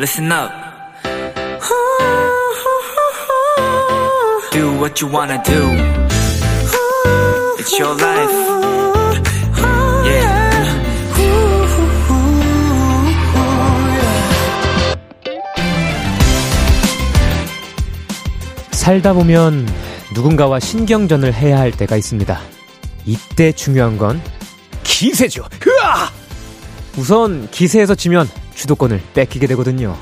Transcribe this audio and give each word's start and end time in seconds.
listen 0.00 0.32
up. 0.32 0.50
Do 4.50 4.72
what 4.80 4.98
you 5.02 5.12
wanna 5.12 5.42
do. 5.44 5.60
It's 7.58 7.78
your 7.78 7.94
life. 8.00 8.32
Yeah. 10.06 10.40
살다 18.72 19.12
보면 19.12 19.68
누군가와 20.14 20.60
신경전을 20.60 21.34
해야 21.34 21.58
할 21.58 21.72
때가 21.72 21.96
있습니다. 21.96 22.40
이때 23.04 23.52
중요한 23.52 23.98
건 23.98 24.22
기세죠. 24.82 25.44
우선 26.96 27.50
기세에서 27.50 27.94
지면 27.94 28.26
주도권을 28.60 29.00
뺏기게 29.14 29.46
되거든요. 29.48 29.96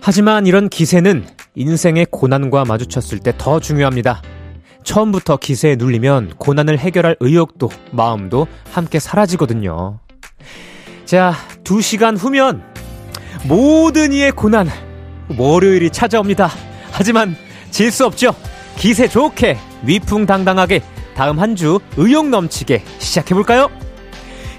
하지만 0.00 0.46
이런 0.46 0.68
기세는 0.68 1.24
인생의 1.54 2.06
고난과 2.10 2.64
마주쳤을 2.64 3.20
때 3.20 3.32
더 3.38 3.60
중요합니다. 3.60 4.20
처음부터 4.84 5.36
기세에 5.36 5.76
눌리면 5.76 6.34
고난을 6.38 6.78
해결할 6.78 7.16
의욕도 7.20 7.70
마음도 7.92 8.48
함께 8.72 8.98
사라지거든요. 8.98 10.00
자, 11.04 11.34
두 11.62 11.80
시간 11.80 12.16
후면 12.16 12.64
모든 13.44 14.12
이의 14.12 14.32
고난, 14.32 14.68
월요일이 15.38 15.90
찾아옵니다. 15.90 16.50
하지만 16.90 17.36
질 17.70 17.92
수 17.92 18.04
없죠. 18.04 18.34
기세 18.76 19.06
좋게, 19.06 19.56
위풍당당하게, 19.84 20.82
다음 21.14 21.38
한 21.38 21.54
주 21.56 21.78
의욕 21.96 22.28
넘치게 22.28 22.82
시작해볼까요? 22.98 23.70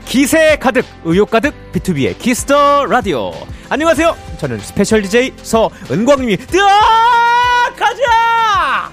기세 0.05 0.57
가득, 0.57 0.85
의욕 1.05 1.29
가득, 1.29 1.53
B2B의 1.71 2.17
키스터 2.19 2.85
라디오. 2.85 3.31
안녕하세요. 3.69 4.15
저는 4.37 4.59
스페셜 4.59 5.01
DJ 5.01 5.33
서은광님이, 5.37 6.37
뜨아! 6.37 6.69
가자! 7.75 8.91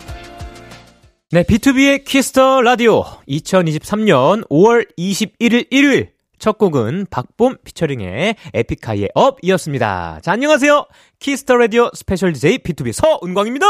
네, 1.33 1.43
B2B의 1.43 2.05
키스터 2.05 2.63
라디오. 2.63 3.05
2023년 3.29 4.49
5월 4.49 4.87
21일 4.99 5.67
일요일. 5.71 6.13
첫 6.39 6.57
곡은 6.57 7.07
박봄 7.11 7.57
피처링의 7.65 8.35
에픽하이의 8.55 9.11
Up이었습니다. 9.15 10.21
자, 10.23 10.33
안녕하세요. 10.33 10.87
Kiss 11.19 11.40
the 11.40 11.57
라디오 11.57 11.91
스페셜 11.95 12.33
DJ 12.33 12.59
BTOB 12.59 12.93
서은광입니다. 12.93 13.67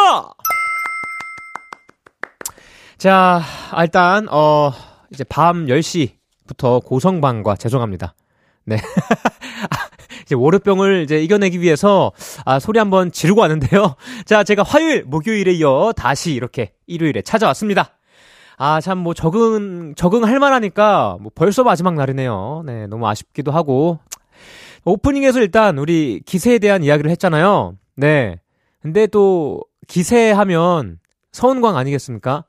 자, 3.01 3.41
아, 3.71 3.83
일단, 3.83 4.29
어, 4.31 4.73
이제 5.11 5.25
밤 5.25 5.65
10시부터 5.65 6.85
고성방가 6.85 7.57
죄송합니다. 7.57 8.15
네. 8.67 8.77
이제 10.27 10.35
월요병을 10.35 11.05
이제 11.05 11.23
이겨내기 11.23 11.63
위해서 11.63 12.13
아, 12.45 12.59
소리 12.59 12.79
한번 12.79 13.11
지르고 13.11 13.41
왔는데요. 13.41 13.95
자, 14.27 14.45
제가 14.45 14.65
화요일, 14.65 15.05
목요일에 15.05 15.51
이어 15.53 15.95
다시 15.97 16.35
이렇게 16.35 16.75
일요일에 16.87 17.23
찾아왔습니다. 17.23 17.97
아, 18.59 18.83
참, 18.83 18.99
뭐, 18.99 19.15
적응, 19.15 19.95
적응할 19.95 20.39
만하니까, 20.39 21.17
뭐, 21.23 21.33
벌써 21.35 21.65
마지막 21.65 21.95
날이네요. 21.95 22.65
네, 22.67 22.87
너무 22.87 23.09
아쉽기도 23.09 23.51
하고. 23.51 23.99
오프닝에서 24.85 25.41
일단, 25.41 25.79
우리 25.79 26.21
기세에 26.27 26.59
대한 26.59 26.85
이야기를 26.85 27.11
했잖아요. 27.13 27.79
네. 27.97 28.37
근데 28.83 29.07
또, 29.07 29.63
기세 29.89 30.33
하면, 30.33 30.99
서은광 31.33 31.79
아니겠습니까? 31.79 32.45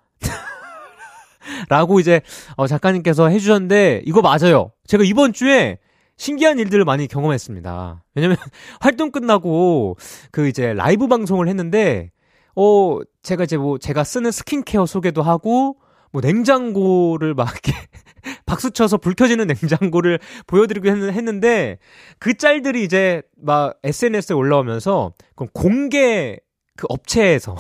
라고 1.70 2.00
이제, 2.00 2.22
어, 2.56 2.68
작가님께서 2.68 3.30
해주셨는데, 3.30 4.04
이거 4.06 4.22
맞아요. 4.22 4.72
제가 4.86 5.04
이번 5.04 5.34
주에, 5.34 5.78
신기한 6.18 6.60
일들을 6.60 6.86
많이 6.86 7.08
경험했습니다. 7.08 8.04
왜냐면, 8.16 8.38
활동 8.80 9.12
끝나고, 9.12 9.98
그 10.32 10.48
이제, 10.48 10.74
라이브 10.74 11.08
방송을 11.08 11.48
했는데, 11.48 12.12
어, 12.56 13.00
제가 13.24 13.46
이제 13.46 13.58
뭐, 13.58 13.78
제가 13.78 14.04
쓰는 14.04 14.32
스킨케어 14.32 14.86
소개도 14.86 15.22
하고, 15.22 15.78
뭐 16.12 16.22
냉장고를 16.22 17.34
막 17.34 17.50
이렇게 17.52 17.72
박수 18.46 18.72
쳐서 18.72 18.98
불 18.98 19.16
켜지는 19.16 19.48
냉장고를 19.48 20.20
보여드리고 20.46 20.90
했는데 20.90 21.80
그 22.20 22.36
짤들이 22.36 22.84
이제 22.84 23.22
막 23.38 23.80
SNS에 23.84 24.36
올라오면서 24.36 25.14
그럼 25.36 25.50
공개 25.54 26.38
그 26.76 26.86
업체에서 26.90 27.56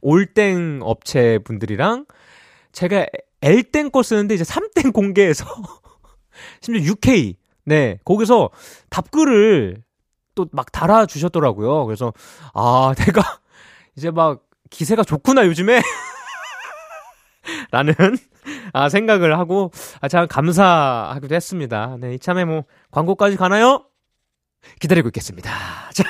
올땡 0.00 0.80
업체 0.82 1.38
분들이랑 1.38 2.06
제가 2.76 3.06
L땡 3.40 3.90
걸 3.90 4.04
쓰는데 4.04 4.34
이제 4.34 4.44
3땡 4.44 4.92
공개해서 4.92 5.46
심지어 6.60 6.82
UK 6.92 7.36
네 7.64 7.98
거기서 8.04 8.50
답글을 8.90 9.82
또 10.36 10.46
막 10.52 10.70
달아 10.70 11.06
주셨더라고요. 11.06 11.86
그래서 11.86 12.12
아 12.54 12.94
내가 13.00 13.40
이제 13.96 14.10
막 14.12 14.42
기세가 14.70 15.02
좋구나 15.02 15.46
요즘에 15.46 15.80
라는 17.72 17.94
아, 18.72 18.88
생각을 18.88 19.38
하고 19.38 19.72
아, 20.00 20.08
참 20.08 20.28
감사하기도 20.28 21.34
했습니다. 21.34 21.96
네, 21.98 22.14
이참에 22.14 22.44
뭐 22.44 22.64
광고까지 22.90 23.36
가나요? 23.36 23.86
기다리고 24.80 25.08
있겠습니다. 25.08 25.50
자, 25.92 26.04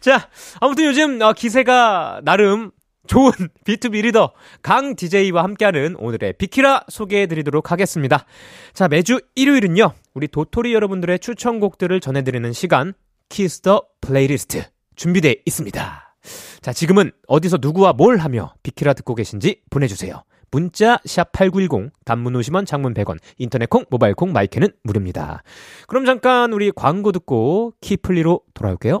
자 0.00 0.28
아무튼 0.60 0.84
요즘 0.84 1.22
어, 1.22 1.32
기세가 1.32 2.20
나름 2.24 2.70
좋은 3.06 3.32
BTOB 3.64 4.02
리더 4.02 4.32
광 4.62 4.94
DJ와 4.94 5.42
함께하는 5.44 5.96
오늘의 5.98 6.34
비키라 6.34 6.84
소개해드리도록 6.88 7.72
하겠습니다. 7.72 8.24
자, 8.72 8.88
매주 8.88 9.20
일요일은요, 9.34 9.92
우리 10.14 10.28
도토리 10.28 10.74
여러분들의 10.74 11.18
추천곡들을 11.18 12.00
전해드리는 12.00 12.52
시간, 12.52 12.92
Kiss 13.28 13.59
the 13.59 13.82
플레이리스트 14.00 14.64
준비되어 14.96 15.34
있습니다. 15.46 16.16
자, 16.60 16.72
지금은 16.72 17.10
어디서 17.26 17.58
누구와 17.60 17.92
뭘 17.92 18.18
하며 18.18 18.52
비키라 18.62 18.92
듣고 18.92 19.14
계신지 19.14 19.62
보내주세요. 19.70 20.22
문자 20.50 20.98
샵 21.04 21.32
8910 21.32 21.92
단문 22.04 22.34
50원 22.34 22.66
장문 22.66 22.92
100원 22.92 23.18
인터넷 23.38 23.70
콩 23.70 23.84
모바일 23.88 24.14
콩 24.14 24.32
마이크는 24.32 24.68
무료입니다. 24.82 25.42
그럼 25.86 26.04
잠깐 26.04 26.52
우리 26.52 26.72
광고 26.72 27.12
듣고 27.12 27.72
키플리로 27.80 28.42
돌아올게요. 28.52 29.00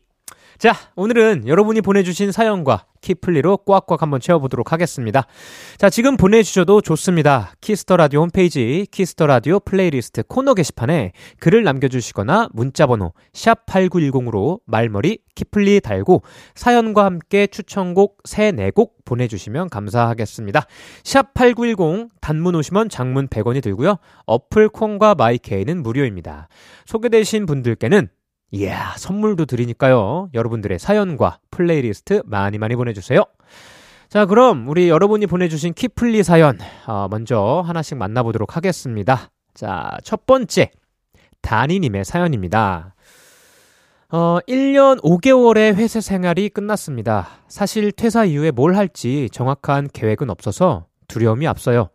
자, 0.61 0.75
오늘은 0.95 1.47
여러분이 1.47 1.81
보내주신 1.81 2.31
사연과 2.31 2.85
키플리로 3.01 3.57
꽉꽉 3.65 4.03
한번 4.03 4.19
채워보도록 4.19 4.71
하겠습니다. 4.71 5.25
자, 5.77 5.89
지금 5.89 6.17
보내주셔도 6.17 6.81
좋습니다. 6.81 7.53
Kiss 7.61 7.82
the 7.82 7.97
라디오 7.97 8.21
홈페이지 8.21 8.85
Kiss 8.91 9.10
the 9.10 9.25
라디오 9.25 9.59
플레이리스트 9.59 10.21
코너 10.21 10.53
게시판에 10.53 11.13
글을 11.39 11.63
남겨주시거나 11.63 12.49
문자번호 12.53 13.13
샵 13.33 13.65
#8910으로 13.65 14.59
말머리 14.67 15.17
키플리 15.33 15.81
달고 15.81 16.21
사연과 16.53 17.05
함께 17.05 17.47
추천곡 17.47 18.19
3, 18.25 18.57
4곡 18.57 18.91
보내주시면 19.03 19.69
감사하겠습니다. 19.69 20.67
샵 21.03 21.33
#8910 21.33 22.09
단문 22.21 22.53
50원, 22.53 22.91
장문 22.91 23.29
100원이 23.29 23.63
들고요. 23.63 23.95
어플 24.27 24.69
콩과 24.69 25.15
my 25.15 25.34
K는 25.34 25.81
무료입니다. 25.81 26.49
소개되신 26.85 27.47
분들께는 27.47 28.09
이야, 28.51 28.93
선물도 28.97 29.45
드리니까요. 29.45 30.29
여러분들의 30.33 30.77
사연과 30.77 31.39
플레이리스트 31.51 32.21
많이 32.25 32.57
많이 32.57 32.75
보내주세요. 32.75 33.23
자, 34.09 34.25
그럼 34.25 34.67
우리 34.67 34.89
여러분이 34.89 35.25
보내주신 35.27 35.73
키플리 35.73 36.21
사연, 36.23 36.57
어, 36.85 37.07
먼저 37.09 37.63
하나씩 37.65 37.97
만나보도록 37.97 38.57
하겠습니다. 38.57 39.31
자, 39.53 39.97
첫 40.03 40.25
번째, 40.25 40.69
다니님의 41.41 42.03
사연입니다. 42.03 42.93
어, 44.09 44.39
1년 44.45 45.01
5개월의 45.01 45.75
회사 45.75 46.01
생활이 46.01 46.49
끝났습니다. 46.49 47.29
사실 47.47 47.93
퇴사 47.93 48.25
이후에 48.25 48.51
뭘 48.51 48.75
할지 48.75 49.29
정확한 49.31 49.87
계획은 49.93 50.29
없어서 50.29 50.87
두려움이 51.07 51.47
앞서요. 51.47 51.89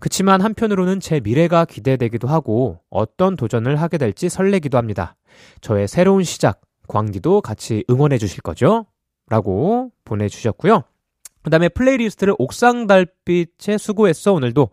그치만 0.00 0.40
한편으로는 0.40 0.98
제 1.00 1.20
미래가 1.20 1.66
기대되기도 1.66 2.26
하고 2.26 2.80
어떤 2.90 3.36
도전을 3.36 3.76
하게 3.76 3.98
될지 3.98 4.28
설레기도 4.28 4.76
합니다. 4.78 5.16
저의 5.60 5.86
새로운 5.86 6.24
시작, 6.24 6.62
광디도 6.88 7.42
같이 7.42 7.84
응원해 7.88 8.18
주실 8.18 8.40
거죠? 8.42 8.86
라고 9.28 9.92
보내주셨고요. 10.04 10.82
그 11.42 11.50
다음에 11.50 11.68
플레이리스트를 11.68 12.34
옥상 12.38 12.86
달빛에 12.86 13.78
수고했어 13.78 14.32
오늘도 14.32 14.70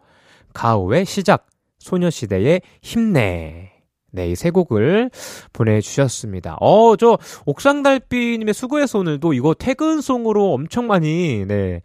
가호의 0.53 1.05
시작, 1.05 1.47
소녀시대의 1.79 2.61
힘내. 2.81 3.73
네, 4.11 4.29
이 4.31 4.35
세 4.35 4.49
곡을 4.49 5.11
보내주셨습니다. 5.53 6.57
어, 6.61 6.95
저, 6.95 7.17
옥상달빛님의 7.45 8.53
수고했어 8.53 8.99
오늘도 8.99 9.33
이거 9.33 9.53
퇴근송으로 9.53 10.53
엄청 10.53 10.87
많이, 10.87 11.45
네, 11.45 11.81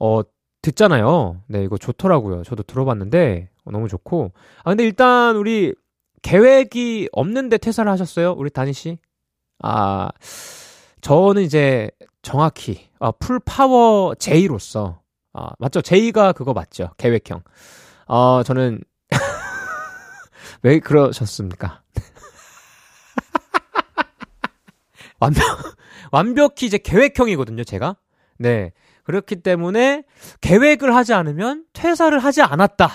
어, 0.00 0.22
듣잖아요. 0.66 1.42
네, 1.46 1.62
이거 1.62 1.78
좋더라고요. 1.78 2.42
저도 2.42 2.64
들어봤는데, 2.64 3.50
어, 3.64 3.70
너무 3.70 3.86
좋고. 3.88 4.32
아, 4.64 4.70
근데 4.70 4.84
일단 4.84 5.36
우리 5.36 5.72
계획이 6.22 7.08
없는데 7.12 7.58
퇴사를 7.58 7.90
하셨어요? 7.90 8.34
우리 8.36 8.50
다니 8.50 8.72
씨? 8.72 8.98
아, 9.62 10.08
저는 11.02 11.42
이제 11.42 11.88
정확히, 12.22 12.88
아, 12.98 13.12
full 13.12 13.38
power 13.38 14.14
J로서, 14.16 15.00
아, 15.32 15.50
맞죠? 15.60 15.82
J가 15.82 16.32
그거 16.32 16.52
맞죠? 16.52 16.90
계획형. 16.98 17.42
어, 18.08 18.42
저는, 18.42 18.80
왜 20.62 20.80
그러셨습니까? 20.80 21.82
완벽, 25.20 25.42
완벽히 26.10 26.66
이제 26.66 26.78
계획형이거든요, 26.78 27.62
제가. 27.62 27.96
네. 28.38 28.72
그렇기 29.06 29.36
때문에 29.36 30.02
계획을 30.40 30.94
하지 30.94 31.14
않으면 31.14 31.64
퇴사를 31.72 32.18
하지 32.18 32.42
않았다. 32.42 32.90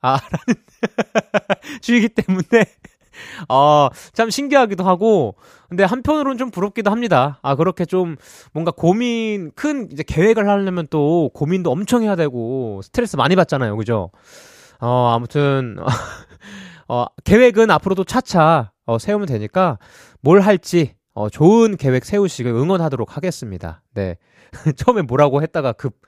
아, 0.00 0.18
라는 0.18 0.62
주의기 1.82 2.08
때문에, 2.08 2.64
어, 3.50 3.88
참 4.14 4.30
신기하기도 4.30 4.82
하고, 4.82 5.36
근데 5.68 5.84
한편으로는 5.84 6.38
좀 6.38 6.50
부럽기도 6.50 6.90
합니다. 6.90 7.38
아, 7.42 7.54
그렇게 7.54 7.84
좀 7.84 8.16
뭔가 8.54 8.70
고민, 8.70 9.52
큰 9.54 9.90
이제 9.92 10.02
계획을 10.02 10.48
하려면 10.48 10.86
또 10.88 11.30
고민도 11.34 11.70
엄청 11.70 12.02
해야 12.02 12.16
되고, 12.16 12.80
스트레스 12.82 13.16
많이 13.16 13.36
받잖아요. 13.36 13.76
그죠? 13.76 14.10
어, 14.80 15.12
아무튼, 15.14 15.76
어, 16.88 17.04
계획은 17.24 17.70
앞으로도 17.70 18.04
차차, 18.04 18.72
어, 18.86 18.98
세우면 18.98 19.26
되니까, 19.28 19.78
뭘 20.22 20.40
할지, 20.40 20.94
어, 21.14 21.28
좋은 21.28 21.76
계획 21.76 22.04
세우시길 22.04 22.52
응원하도록 22.52 23.16
하겠습니다. 23.16 23.82
네. 23.94 24.16
처음에 24.76 25.02
뭐라고 25.02 25.42
했다가 25.42 25.72
급, 25.72 26.00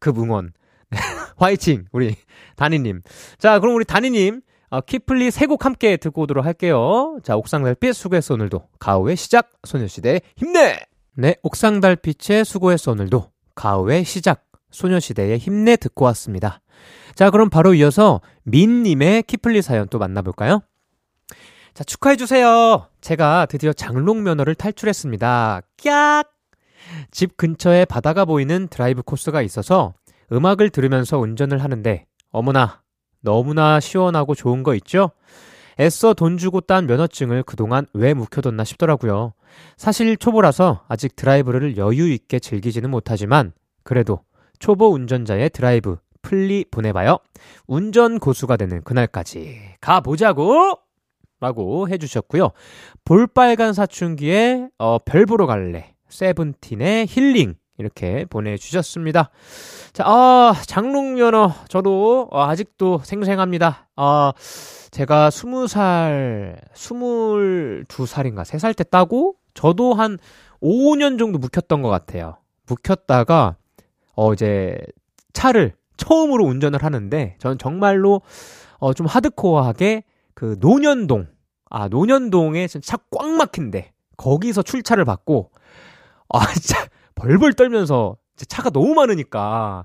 급 0.00 0.18
응원. 0.18 0.52
화이팅! 1.36 1.86
우리 1.92 2.16
다니님. 2.56 3.02
자, 3.38 3.58
그럼 3.60 3.74
우리 3.76 3.84
다니님, 3.84 4.42
어, 4.70 4.80
키플리 4.80 5.30
세 5.30 5.46
곡 5.46 5.64
함께 5.64 5.96
듣고 5.96 6.22
오도록 6.22 6.44
할게요. 6.44 7.18
자, 7.22 7.36
옥상 7.36 7.62
달빛 7.62 7.94
수고했어 7.94 8.34
오늘도. 8.34 8.68
가오의 8.78 9.16
시작, 9.16 9.50
소녀시대 9.64 10.20
힘내! 10.36 10.80
네, 11.14 11.36
옥상 11.42 11.80
달빛의 11.80 12.44
수고했어 12.44 12.92
오늘도. 12.92 13.30
가오의 13.54 14.04
시작, 14.04 14.44
소녀시대의 14.70 15.38
힘내 15.38 15.76
듣고 15.76 16.04
왔습니다. 16.06 16.60
자, 17.14 17.30
그럼 17.30 17.50
바로 17.50 17.74
이어서 17.74 18.20
민님의 18.44 19.24
키플리 19.24 19.60
사연 19.62 19.88
또 19.88 19.98
만나볼까요? 19.98 20.62
자, 21.74 21.84
축하해주세요. 21.84 22.86
제가 23.00 23.46
드디어 23.46 23.72
장롱 23.72 24.22
면허를 24.24 24.54
탈출했습니다. 24.54 25.62
꺅! 25.82 26.24
집 27.10 27.38
근처에 27.38 27.86
바다가 27.86 28.26
보이는 28.26 28.68
드라이브 28.68 29.02
코스가 29.02 29.40
있어서 29.40 29.94
음악을 30.30 30.68
들으면서 30.68 31.18
운전을 31.18 31.62
하는데, 31.62 32.04
어머나, 32.30 32.82
너무나 33.20 33.80
시원하고 33.80 34.34
좋은 34.34 34.62
거 34.62 34.74
있죠? 34.74 35.12
애써 35.80 36.12
돈 36.12 36.36
주고 36.36 36.60
딴 36.60 36.86
면허증을 36.86 37.44
그동안 37.44 37.86
왜 37.94 38.12
묵혀뒀나 38.12 38.64
싶더라고요. 38.64 39.32
사실 39.78 40.18
초보라서 40.18 40.84
아직 40.88 41.16
드라이브를 41.16 41.78
여유 41.78 42.12
있게 42.12 42.38
즐기지는 42.38 42.90
못하지만, 42.90 43.52
그래도 43.82 44.20
초보 44.58 44.92
운전자의 44.92 45.48
드라이브 45.50 45.96
플리 46.20 46.66
보내봐요. 46.70 47.18
운전 47.66 48.18
고수가 48.18 48.58
되는 48.58 48.82
그날까지 48.82 49.76
가보자고! 49.80 50.91
라고 51.42 51.88
해주셨고요. 51.88 52.50
볼빨간 53.04 53.72
사춘기에 53.72 54.68
어, 54.78 54.98
별 54.98 55.26
보러 55.26 55.46
갈래. 55.46 55.92
세븐틴의 56.08 57.06
힐링. 57.08 57.56
이렇게 57.78 58.26
보내주셨습니다. 58.26 59.30
자, 59.92 60.04
아, 60.06 60.54
장롱 60.66 61.16
면허. 61.16 61.52
저도 61.68 62.28
어, 62.30 62.44
아직도 62.44 63.00
생생합니다. 63.02 63.88
아, 63.96 64.32
제가 64.92 65.30
20살, 65.30 66.60
22살인가, 66.74 68.44
3살 68.44 68.76
때 68.76 68.84
따고, 68.84 69.34
저도 69.54 69.94
한 69.94 70.18
5년 70.62 71.18
정도 71.18 71.38
묵혔던 71.38 71.82
것 71.82 71.88
같아요. 71.88 72.36
묵혔다가, 72.66 73.56
어, 74.14 74.32
이제, 74.32 74.78
차를 75.32 75.74
처음으로 75.96 76.44
운전을 76.44 76.84
하는데, 76.84 77.36
저는 77.38 77.58
정말로, 77.58 78.20
어, 78.78 78.92
좀 78.92 79.06
하드코어하게, 79.06 80.04
그, 80.34 80.56
노년동, 80.60 81.26
아, 81.70 81.88
노년동에 81.88 82.66
차 82.66 82.98
꽉 83.10 83.28
막힌데, 83.28 83.92
거기서 84.16 84.62
출차를 84.62 85.04
받고, 85.04 85.50
아, 86.30 86.40
진짜, 86.54 86.86
벌벌 87.14 87.54
떨면서, 87.54 88.16
차가 88.48 88.70
너무 88.70 88.94
많으니까, 88.94 89.84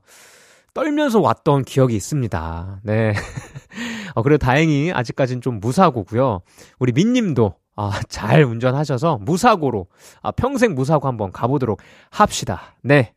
떨면서 0.74 1.20
왔던 1.20 1.64
기억이 1.64 1.96
있습니다. 1.96 2.82
네. 2.84 3.14
어, 4.14 4.22
그래도 4.22 4.46
다행히 4.46 4.92
아직까지는 4.94 5.42
좀 5.42 5.60
무사고고요. 5.60 6.42
우리 6.78 6.92
민님도 6.92 7.56
아, 7.76 8.00
잘 8.10 8.44
운전하셔서 8.44 9.18
무사고로 9.22 9.88
아, 10.22 10.30
평생 10.32 10.76
무사고 10.76 11.08
한번 11.08 11.32
가보도록 11.32 11.80
합시다. 12.12 12.76
네. 12.84 13.16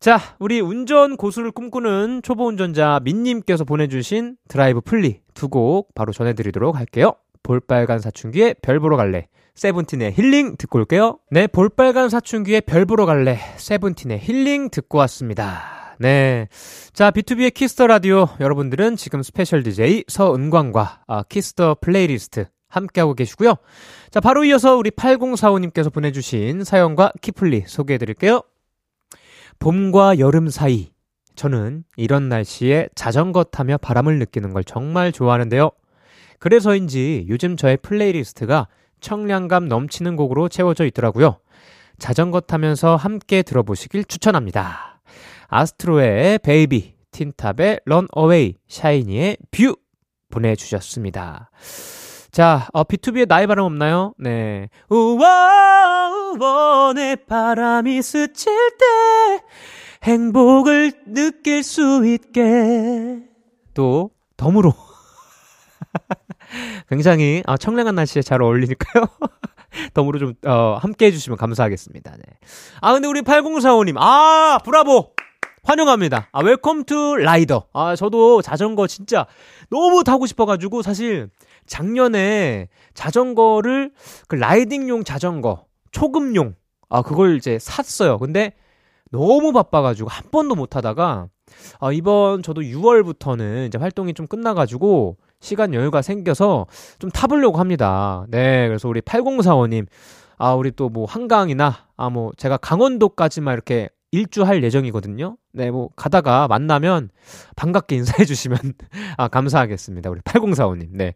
자, 0.00 0.18
우리 0.38 0.60
운전 0.60 1.16
고수를 1.16 1.50
꿈꾸는 1.50 2.20
초보 2.22 2.46
운전자 2.46 3.00
민님께서 3.04 3.64
보내주신 3.64 4.36
드라이브 4.48 4.82
플리 4.82 5.21
두 5.34 5.48
곡 5.48 5.94
바로 5.94 6.12
전해드리도록 6.12 6.76
할게요. 6.76 7.14
볼빨간 7.42 7.98
사춘기에 8.00 8.54
별 8.62 8.78
보러 8.80 8.96
갈래. 8.96 9.28
세븐틴의 9.54 10.12
힐링 10.12 10.56
듣고 10.56 10.78
올게요. 10.78 11.18
네, 11.30 11.46
볼빨간 11.46 12.08
사춘기에 12.08 12.60
별 12.60 12.86
보러 12.86 13.04
갈래. 13.04 13.38
세븐틴의 13.56 14.20
힐링 14.20 14.70
듣고 14.70 14.98
왔습니다. 14.98 15.96
네. 15.98 16.48
자, 16.92 17.10
B2B의 17.10 17.52
키스터 17.52 17.86
라디오 17.86 18.28
여러분들은 18.40 18.96
지금 18.96 19.22
스페셜 19.22 19.62
DJ 19.62 20.04
서은광과 20.08 21.02
아, 21.06 21.22
Kiss 21.24 21.54
the 21.54 21.76
플레이리스트 21.80 22.46
함께하고 22.68 23.14
계시고요. 23.14 23.56
자, 24.10 24.20
바로 24.20 24.44
이어서 24.44 24.76
우리 24.76 24.90
8045님께서 24.90 25.92
보내주신 25.92 26.64
사연과 26.64 27.12
키플리 27.20 27.64
소개해 27.66 27.98
드릴게요. 27.98 28.42
봄과 29.58 30.18
여름 30.18 30.48
사이. 30.48 30.91
저는 31.34 31.84
이런 31.96 32.28
날씨에 32.28 32.88
자전거 32.94 33.44
타며 33.44 33.78
바람을 33.78 34.18
느끼는 34.18 34.52
걸 34.52 34.64
정말 34.64 35.12
좋아하는데요. 35.12 35.70
그래서인지 36.38 37.26
요즘 37.28 37.56
저의 37.56 37.76
플레이리스트가 37.78 38.68
청량감 39.00 39.68
넘치는 39.68 40.16
곡으로 40.16 40.48
채워져 40.48 40.84
있더라고요. 40.86 41.38
자전거 41.98 42.40
타면서 42.40 42.96
함께 42.96 43.42
들어보시길 43.42 44.04
추천합니다. 44.04 45.00
아스트로의 45.48 46.38
Baby, 46.38 46.94
틴탑의 47.10 47.80
Run 47.84 48.08
Away, 48.12 48.54
샤이니의 48.68 49.36
View 49.50 49.76
보내주셨습니다. 50.30 51.50
자, 52.32 52.66
어, 52.72 52.82
B2B의 52.84 53.28
나의 53.28 53.46
바람 53.46 53.66
없나요? 53.66 54.14
네. 54.18 54.70
우와, 54.88 56.08
우원의 56.34 57.26
바람이 57.26 58.00
스칠 58.00 58.52
때 58.78 59.44
행복을 60.02 60.92
느낄 61.06 61.62
수 61.62 62.04
있게 62.06 63.22
또 63.74 64.10
덤으로 64.36 64.74
굉장히 66.90 67.42
아, 67.46 67.56
청량한 67.56 67.94
날씨에 67.94 68.22
잘 68.22 68.42
어울리니까요. 68.42 69.06
덤으로 69.94 70.18
좀 70.18 70.34
어, 70.44 70.76
함께 70.80 71.06
해주시면 71.06 71.38
감사하겠습니다. 71.38 72.10
네. 72.10 72.22
아 72.80 72.92
근데 72.92 73.08
우리 73.08 73.22
8045님 73.22 73.94
아 73.98 74.58
브라보 74.64 75.12
환영합니다. 75.62 76.28
아 76.32 76.40
welcome 76.42 76.84
to 76.84 77.16
rider. 77.16 77.68
아 77.72 77.96
저도 77.96 78.42
자전거 78.42 78.86
진짜 78.86 79.26
너무 79.70 80.04
타고 80.04 80.26
싶어가지고 80.26 80.82
사실 80.82 81.30
작년에 81.66 82.68
자전거를 82.94 83.92
그 84.28 84.34
riding용 84.34 85.04
자전거 85.04 85.64
초급용 85.92 86.54
아 86.90 87.02
그걸 87.02 87.36
이제 87.36 87.58
샀어요. 87.58 88.18
근데 88.18 88.52
너무 89.12 89.52
바빠가지고 89.52 90.08
한 90.08 90.24
번도 90.30 90.56
못 90.56 90.74
하다가 90.74 91.28
아, 91.80 91.92
이번 91.92 92.42
저도 92.42 92.62
6월부터는 92.62 93.68
이제 93.68 93.78
활동이 93.78 94.14
좀 94.14 94.26
끝나가지고 94.26 95.16
시간 95.40 95.74
여유가 95.74 96.02
생겨서 96.02 96.66
좀 96.98 97.10
타보려고 97.10 97.58
합니다. 97.58 98.24
네, 98.28 98.66
그래서 98.68 98.88
우리 98.88 99.00
8045님, 99.02 99.86
아, 100.38 100.54
우리 100.54 100.70
또 100.72 100.88
뭐 100.88 101.04
한강이나, 101.04 101.74
아, 101.96 102.10
뭐 102.10 102.32
제가 102.36 102.56
강원도까지만 102.56 103.52
이렇게 103.52 103.88
일주할 104.12 104.62
예정이거든요. 104.62 105.36
네, 105.52 105.70
뭐 105.70 105.90
가다가 105.96 106.46
만나면 106.48 107.10
반갑게 107.56 107.96
인사해 107.96 108.24
주시면 108.24 108.58
아, 109.18 109.28
감사하겠습니다. 109.28 110.10
우리 110.10 110.20
8045님. 110.20 110.88
네. 110.92 111.14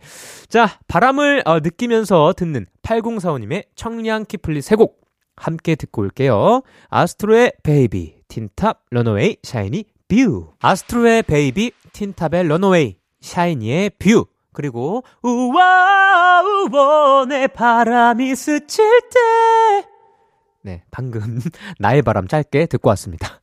자, 0.49 0.79
바람을 0.89 1.43
어, 1.47 1.61
느끼면서 1.61 2.35
듣는 2.37 2.67
8045님의 2.83 3.67
청량 3.75 4.25
키플리 4.27 4.61
세곡 4.63 5.06
함께 5.37 5.75
듣고 5.75 6.03
올게요. 6.03 6.63
아스트로의 6.89 7.53
Baby, 7.63 8.23
틴탑, 8.29 8.85
Run 8.91 9.08
Away, 9.08 9.37
샤이니, 9.43 9.85
View. 10.09 10.53
아스트로의 10.61 11.23
Baby, 11.23 11.73
틴탑의 11.93 12.49
Run 12.49 12.67
Away, 12.67 12.97
샤이니의 13.21 13.91
View. 13.99 14.27
그리고 14.53 15.05
우와 15.23 16.43
우원의 16.43 17.49
바람이 17.49 18.35
스칠 18.35 19.01
때 19.03 19.87
네, 20.63 20.83
방금 20.91 21.41
나의 21.79 22.03
바람 22.03 22.27
짧게 22.27 22.67
듣고 22.67 22.89
왔습니다. 22.91 23.41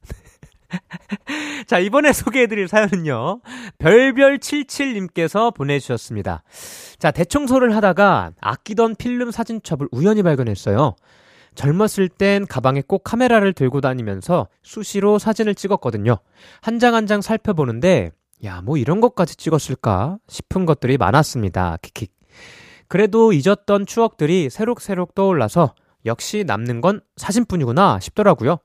자, 1.67 1.79
이번에 1.79 2.12
소개해드릴 2.12 2.67
사연은요. 2.67 3.41
별별77님께서 3.77 5.53
보내주셨습니다. 5.53 6.43
자, 6.97 7.12
대청소를 7.12 7.75
하다가 7.75 8.31
아끼던 8.41 8.95
필름 8.95 9.31
사진첩을 9.31 9.88
우연히 9.91 10.23
발견했어요. 10.23 10.95
젊었을 11.55 12.10
땐 12.10 12.45
가방에 12.48 12.81
꼭 12.86 13.03
카메라를 13.03 13.53
들고 13.53 13.81
다니면서 13.81 14.48
수시로 14.63 15.19
사진을 15.19 15.55
찍었거든요. 15.55 16.17
한 16.62 16.79
장 16.79 16.95
한 16.95 17.07
장 17.07 17.22
살펴보는데, 17.22 18.12
야, 18.45 18.62
뭐 18.62 18.77
이런 18.77 19.01
것까지 19.01 19.36
찍었을까 19.38 20.17
싶은 20.27 20.65
것들이 20.65 20.98
많았습니다. 20.98 21.77
킥킥. 21.81 22.12
그래도 22.88 23.33
잊었던 23.33 23.86
추억들이 23.86 24.50
새록새록 24.50 25.15
떠올라서 25.15 25.74
역시 26.05 26.43
남는 26.45 26.81
건 26.81 27.01
사진뿐이구나 27.15 28.00
싶더라고요. 28.01 28.57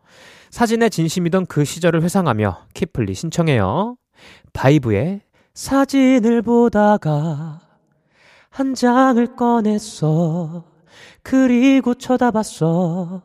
사진에 0.50 0.88
진심이던 0.88 1.46
그 1.46 1.64
시절을 1.64 2.02
회상하며 2.02 2.66
키플리 2.74 3.14
신청해요. 3.14 3.96
바이브의 4.52 5.20
사진을 5.54 6.42
보다가 6.42 7.60
한 8.50 8.74
장을 8.74 9.36
꺼냈어. 9.36 10.64
그리고 11.28 11.94
쳐다봤어. 11.94 13.22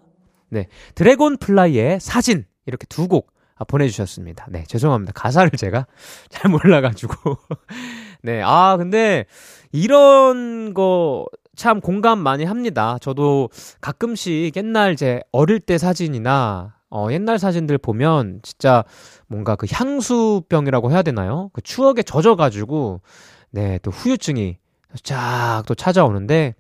네. 0.49 0.67
드래곤플라이의 0.95 1.99
사진. 1.99 2.45
이렇게 2.65 2.85
두곡 2.87 3.31
아, 3.55 3.63
보내주셨습니다. 3.63 4.47
네. 4.49 4.63
죄송합니다. 4.67 5.13
가사를 5.13 5.51
제가 5.51 5.87
잘 6.29 6.51
몰라가지고. 6.51 7.37
네. 8.23 8.41
아, 8.43 8.77
근데 8.77 9.25
이런 9.71 10.73
거 10.73 11.25
참 11.55 11.81
공감 11.81 12.19
많이 12.19 12.45
합니다. 12.45 12.97
저도 12.99 13.49
가끔씩 13.79 14.55
옛날 14.55 14.95
제 14.95 15.21
어릴 15.31 15.59
때 15.59 15.77
사진이나 15.77 16.75
어, 16.89 17.07
옛날 17.11 17.39
사진들 17.39 17.77
보면 17.77 18.39
진짜 18.43 18.83
뭔가 19.27 19.55
그 19.55 19.67
향수병이라고 19.69 20.91
해야 20.91 21.01
되나요? 21.01 21.49
그 21.53 21.61
추억에 21.61 22.03
젖어가지고, 22.03 23.01
네, 23.49 23.79
또 23.81 23.89
후유증이 23.89 24.57
쫙 25.01 25.63
또 25.65 25.73
찾아오는데, 25.73 26.53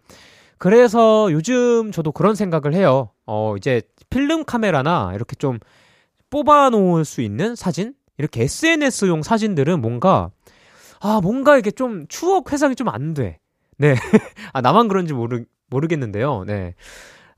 그래서 0.63 1.29
요즘 1.29 1.91
저도 1.91 2.13
그런 2.13 2.35
생각을 2.35 2.73
해요. 2.73 3.09
어, 3.25 3.57
이제 3.57 3.81
필름 4.09 4.45
카메라나 4.45 5.11
이렇게 5.13 5.35
좀 5.35 5.59
뽑아놓을 6.29 7.03
수 7.03 7.19
있는 7.19 7.53
사진? 7.57 7.93
이렇게 8.17 8.43
SNS용 8.43 9.23
사진들은 9.23 9.81
뭔가, 9.81 10.29
아, 11.01 11.19
뭔가 11.21 11.57
이게 11.57 11.69
좀 11.69 12.05
추억 12.07 12.53
회상이 12.53 12.75
좀 12.75 12.87
안 12.87 13.13
돼. 13.13 13.39
네. 13.77 13.95
아, 14.53 14.61
나만 14.61 14.87
그런지 14.87 15.11
모르, 15.13 15.43
모르겠는데요. 15.69 16.45
네. 16.47 16.75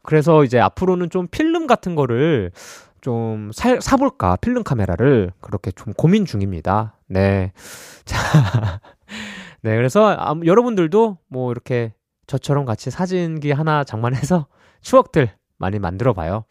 그래서 0.04 0.44
이제 0.44 0.60
앞으로는 0.60 1.10
좀 1.10 1.28
필름 1.28 1.66
같은 1.66 1.96
거를 1.96 2.52
좀 3.02 3.50
사, 3.56 3.80
사볼까, 3.80 4.36
필름 4.36 4.62
카메라를. 4.62 5.32
그렇게 5.42 5.72
좀 5.72 5.94
고민 5.94 6.26
중입니다. 6.26 7.00
네. 7.08 7.54
자. 8.06 8.82
네. 9.64 9.76
그래서 9.76 10.16
아, 10.16 10.36
여러분들도 10.46 11.18
뭐 11.28 11.52
이렇게 11.52 11.96
저처럼 12.28 12.66
같이 12.66 12.90
사진기 12.90 13.52
하나 13.52 13.84
장만해서 13.84 14.48
추억들 14.82 15.32
많이 15.58 15.80
만들어 15.80 16.14
봐요. 16.14 16.46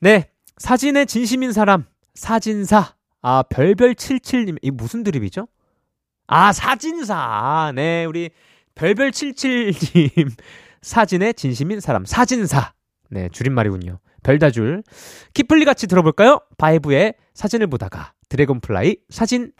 네. 0.00 0.30
사진의 0.58 1.06
진심인 1.06 1.52
사람, 1.52 1.84
사진사. 2.14 2.94
아, 3.22 3.42
별별77님. 3.44 4.58
이 4.62 4.70
무슨 4.70 5.02
드립이죠? 5.04 5.46
아, 6.26 6.52
사진사. 6.52 7.72
네. 7.74 8.04
우리 8.04 8.30
별별77님. 8.74 10.30
사진에 10.82 11.34
진심인 11.34 11.80
사람, 11.80 12.04
사진사. 12.04 12.72
네, 13.10 13.28
줄임말이군요. 13.30 13.98
별다줄. 14.22 14.82
키플리 15.34 15.64
같이 15.64 15.86
들어볼까요? 15.86 16.40
바이브의 16.58 17.14
사진을 17.34 17.68
보다가 17.68 18.12
드래곤플라이 18.28 18.96
사진. 19.10 19.52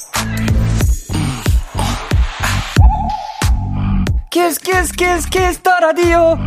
Kiss 4.39 4.61
Kiss 4.61 4.93
Kiss 4.93 5.29
Kiss 5.31 5.61
the 5.63 5.81
Radio 5.81 6.39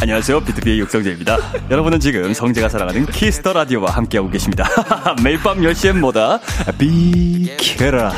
안녕하세요. 0.00 0.38
BTOB의 0.38 0.78
육성재입니다. 0.78 1.36
여러분은 1.68 1.98
지금 1.98 2.32
성재가 2.32 2.68
사랑하는 2.68 3.06
Kiss 3.06 3.32
the 3.32 3.52
Radio와 3.52 3.90
함께하고 3.90 4.30
계십니다. 4.30 4.68
매일 5.24 5.40
밤 5.42 5.58
10시엔 5.58 5.98
뭐다? 5.98 6.38
비키라. 6.78 8.12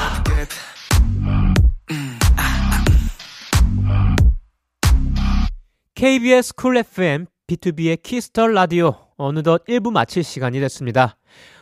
KBS 5.95 6.55
쿨 6.55 6.77
FM 6.77 7.25
B2B의 7.47 8.03
키스터 8.03 8.49
라디오 8.49 8.97
어느덧 9.17 9.65
1부 9.65 9.93
마칠 9.93 10.23
시간이 10.23 10.61
됐습니다. 10.61 11.17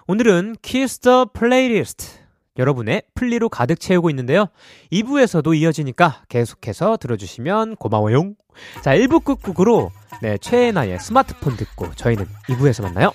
오늘은 0.08 0.56
Kiss 0.60 0.98
the 0.98 1.26
Playlist 1.32 2.21
여러분의 2.58 3.02
플리로 3.14 3.48
가득 3.48 3.80
채우고 3.80 4.10
있는데요. 4.10 4.46
2부에서도 4.92 5.56
이어지니까 5.56 6.22
계속해서 6.28 6.98
들어주시면 6.98 7.76
고마워요. 7.76 8.34
자, 8.82 8.94
1부 8.94 9.24
끝곡으로 9.24 9.90
네, 10.20 10.36
최애나의 10.38 10.98
스마트폰 11.00 11.56
듣고 11.56 11.94
저희는 11.94 12.26
2부에서 12.48 12.82
만나요. 12.82 13.12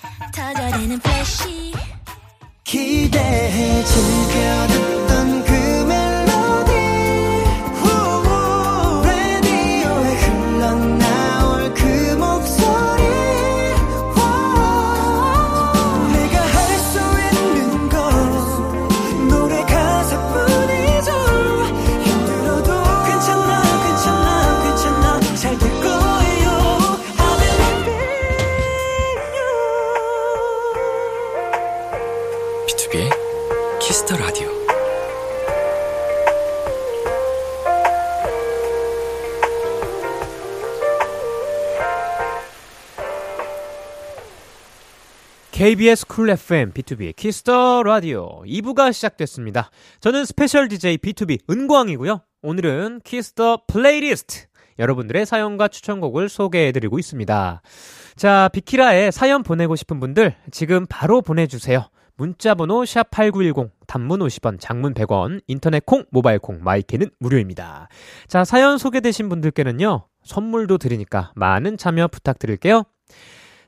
KBS 45.67 46.05
쿨 46.07 46.29
FM 46.29 46.71
B2B 46.71 47.13
키스터 47.13 47.83
라디오 47.83 48.41
2부가 48.45 48.93
시작됐습니다. 48.93 49.69
저는 49.99 50.23
special 50.23 50.69
DJ 50.69 50.97
BTOB 50.99 51.41
은광이고요. 51.49 52.21
오늘은 52.41 53.01
Kiss 53.03 53.38
the 53.38 53.63
Playlist 53.67 54.45
여러분들의 54.79 55.25
사연과 55.25 55.67
추천곡을 55.67 56.29
소개해드리고 56.29 56.99
있습니다. 56.99 57.61
자, 58.15 58.49
비키라에 58.53 59.11
사연 59.11 59.43
보내고 59.43 59.75
싶은 59.75 59.99
분들 59.99 60.35
지금 60.51 60.85
바로 60.87 61.21
보내주세요. 61.21 61.89
문자번호 62.15 62.83
샵8910, 62.83 63.71
단문 63.87 64.21
50원, 64.21 64.61
장문 64.61 64.93
100원, 64.93 65.41
인터넷 65.47 65.85
콩, 65.85 66.05
모바일 66.11 66.39
콩, 66.39 66.63
My 66.63 66.76
K는 66.76 67.09
무료입니다. 67.19 67.89
자, 68.29 68.45
사연 68.45 68.77
소개되신 68.77 69.27
분들께는요, 69.27 70.07
선물도 70.23 70.77
드리니까 70.77 71.33
많은 71.35 71.75
참여 71.75 72.07
부탁드릴게요. 72.07 72.85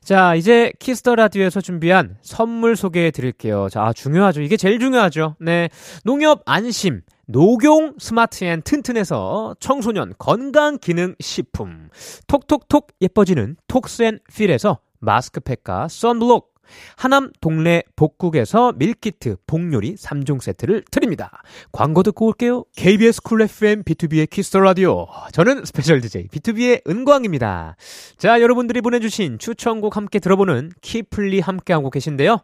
자, 0.02 0.34
이제 0.34 0.72
Kiss 0.78 0.99
the 0.99 1.14
Radio에서 1.14 1.60
준비한 1.60 2.16
선물 2.22 2.74
소개해 2.74 3.10
드릴게요. 3.10 3.68
자, 3.70 3.92
중요하죠. 3.92 4.40
이게 4.42 4.56
제일 4.56 4.80
중요하죠. 4.80 5.36
네. 5.38 5.68
농협 6.04 6.42
안심. 6.46 7.02
녹용 7.26 7.94
스마트 7.98 8.44
앤 8.44 8.60
튼튼에서 8.62 9.54
청소년 9.60 10.14
건강 10.18 10.78
기능 10.78 11.14
식품. 11.20 11.90
톡톡톡 12.26 12.88
예뻐지는 13.00 13.56
톡스 13.68 14.02
앤 14.02 14.18
필에서 14.34 14.80
마스크팩과 14.98 15.86
썬블록. 15.88 16.49
하남 16.96 17.30
동네 17.40 17.82
복국에서 17.96 18.72
밀키트 18.72 19.36
복요리 19.46 19.96
3종 19.96 20.40
세트를 20.40 20.84
드립니다. 20.90 21.42
광고 21.72 22.02
듣고 22.02 22.26
올게요. 22.26 22.64
KBS 22.76 23.22
쿨 23.22 23.42
FM 23.42 23.82
B2B의 23.82 24.28
키스터 24.28 24.60
라디오. 24.60 25.06
저는 25.32 25.64
special 25.64 26.00
DJ 26.00 26.28
BTOB의 26.28 26.88
은광입니다. 26.88 27.76
자, 28.16 28.40
여러분들이 28.40 28.80
보내주신 28.80 29.38
추천곡 29.38 29.96
함께 29.96 30.18
들어보는 30.18 30.72
키플리 30.80 31.40
함께하고 31.40 31.90
계신데요. 31.90 32.38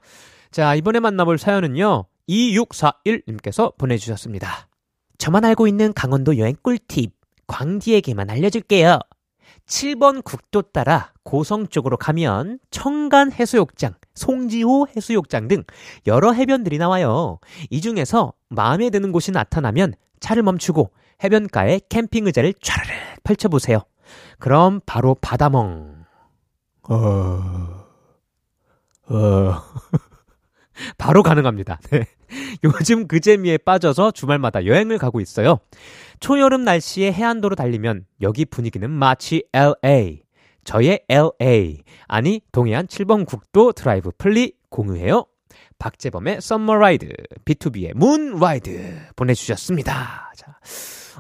자, 0.51 0.75
이번에 0.75 1.01
만나볼 1.01 1.39
사연은요. 1.39 2.07
2641님께서 2.29 3.77
보내주셨습니다. 3.77 4.69
저만 5.19 5.45
알고 5.45 5.67
있는 5.67 5.93
강원도 5.93 6.39
여행 6.39 6.57
꿀팁. 6.63 7.13
광디에게만 7.47 8.29
알려줄게요. 8.31 8.99
7번 9.67 10.23
국도 10.23 10.63
따라 10.63 11.13
고성 11.25 11.67
쪽으로 11.67 11.97
가면 11.97 12.61
청간 12.71 13.33
해수욕장, 13.33 13.95
송지호 14.15 14.87
해수욕장 14.95 15.49
등 15.49 15.65
여러 16.07 16.33
해변들이 16.33 16.79
나와요. 16.79 17.39
이 17.71 17.81
중에서 17.81 18.33
마음에 18.49 18.91
드는 18.91 19.13
곳이 19.13 19.33
나타나면 19.33 19.95
차를 20.21 20.43
멈추고 20.45 20.93
해변가에 21.23 21.81
캠핑 21.89 22.27
의자를 22.27 22.55
촤르르 22.55 22.93
펼쳐보세요. 23.25 23.81
그럼 24.39 24.81
바로 24.87 25.17
바다멍. 25.21 26.05
어... 26.89 27.87
어... 29.09 29.63
바로 30.99 31.23
가능합니다. 31.23 31.81
네. 31.91 32.07
요즘 32.65 33.07
그 33.07 33.21
재미에 33.21 33.59
빠져서 33.59 34.11
주말마다 34.13 34.67
여행을 34.67 34.99
가고 34.99 35.21
있어요. 35.21 35.59
초여름 36.21 36.65
날씨에 36.65 37.13
해안도로 37.13 37.57
달리면 37.57 38.07
여기 38.23 38.45
분위기는 38.45 38.89
마치 38.91 39.45
LA. 39.53 40.23
저의 40.65 41.01
LA. 41.09 41.83
아니, 42.09 42.41
동해안 42.53 42.87
7번 42.87 43.27
국도 43.27 43.73
드라이브 43.73 44.11
플리 44.19 44.53
공유해요. 44.69 45.27
박재범의 45.79 46.41
썸머라이드, 46.41 47.09
B2B의 47.45 47.95
문라이드 47.95 48.97
보내주셨습니다. 49.15 50.33
자, 50.35 50.59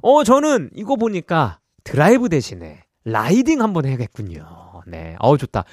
어, 0.02 0.24
저는 0.24 0.70
이거 0.74 0.96
보니까 0.96 1.60
드라이브 1.84 2.28
대신에 2.28 2.82
riding 3.04 3.60
한번 3.60 3.86
해야겠군요. 3.86 4.82
네, 4.86 5.16
어우, 5.20 5.38
좋다. 5.38 5.64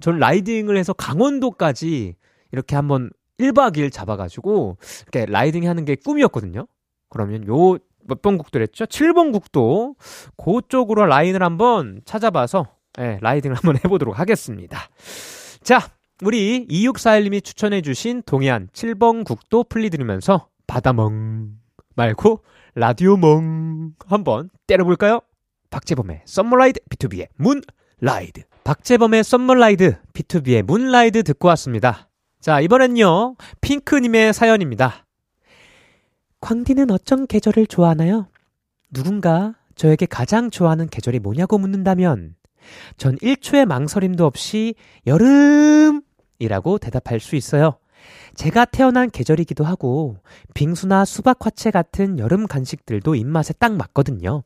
전 0.00 0.18
riding을 0.18 0.76
해서 0.76 0.92
강원도까지 0.92 2.16
이렇게 2.52 2.76
한번 2.76 3.10
1박 3.38 3.76
2일 3.76 3.92
잡아가지고 3.92 4.78
이렇게 5.02 5.26
riding 5.26 5.68
하는 5.68 5.84
게 5.84 5.94
꿈이었거든요. 5.94 6.66
그러면 7.08 7.46
요 7.46 7.78
몇 8.10 8.20
번 8.22 8.36
국도랬죠? 8.38 8.84
7번 8.86 9.32
국도 9.32 9.94
그쪽으로 10.36 11.06
라인을 11.06 11.42
한번 11.42 12.02
찾아봐서 12.04 12.66
예, 12.98 13.18
riding을 13.22 13.56
한번 13.56 13.76
해보도록 13.84 14.18
하겠습니다. 14.18 14.78
자, 15.62 15.80
우리 16.22 16.66
2641님이 16.68 17.42
추천해주신 17.42 18.22
동해안 18.26 18.68
7번 18.72 19.24
국도 19.24 19.64
플리 19.64 19.88
들으면서 19.90 20.48
바다멍 20.66 21.52
말고 21.96 22.42
라디오멍 22.74 23.92
한번 24.06 24.50
때려볼까요? 24.66 25.20
박재범의 25.70 26.22
Summeride 26.24 26.80
BTOB의 26.90 27.28
Moon 27.36 27.62
Ride 28.00 28.42
박재범의 28.64 29.24
Summeride 29.24 29.96
BTOB의 30.12 30.62
Moon 30.62 30.90
Ride 30.90 31.22
듣고 31.22 31.48
왔습니다. 31.48 32.08
자, 32.40 32.60
이번엔요, 32.60 33.36
핑크님의 33.60 34.32
사연입니다. 34.32 35.06
광디는 36.40 36.90
어떤 36.90 37.26
계절을 37.26 37.66
좋아하나요? 37.66 38.28
누군가 38.90 39.54
저에게 39.74 40.06
가장 40.06 40.50
좋아하는 40.50 40.88
계절이 40.88 41.20
뭐냐고 41.20 41.58
묻는다면, 41.58 42.34
전 42.96 43.16
1초의 43.16 43.66
망설임도 43.66 44.24
없이 44.26 44.74
여름이라고 45.06 46.78
대답할 46.78 47.20
수 47.20 47.36
있어요. 47.36 47.78
제가 48.34 48.64
태어난 48.64 49.10
계절이기도 49.10 49.64
하고, 49.64 50.16
빙수나 50.54 51.04
수박 51.04 51.44
화채 51.44 51.70
같은 51.70 52.18
여름 52.18 52.46
간식들도 52.46 53.14
입맛에 53.14 53.54
딱 53.58 53.74
맞거든요. 53.76 54.42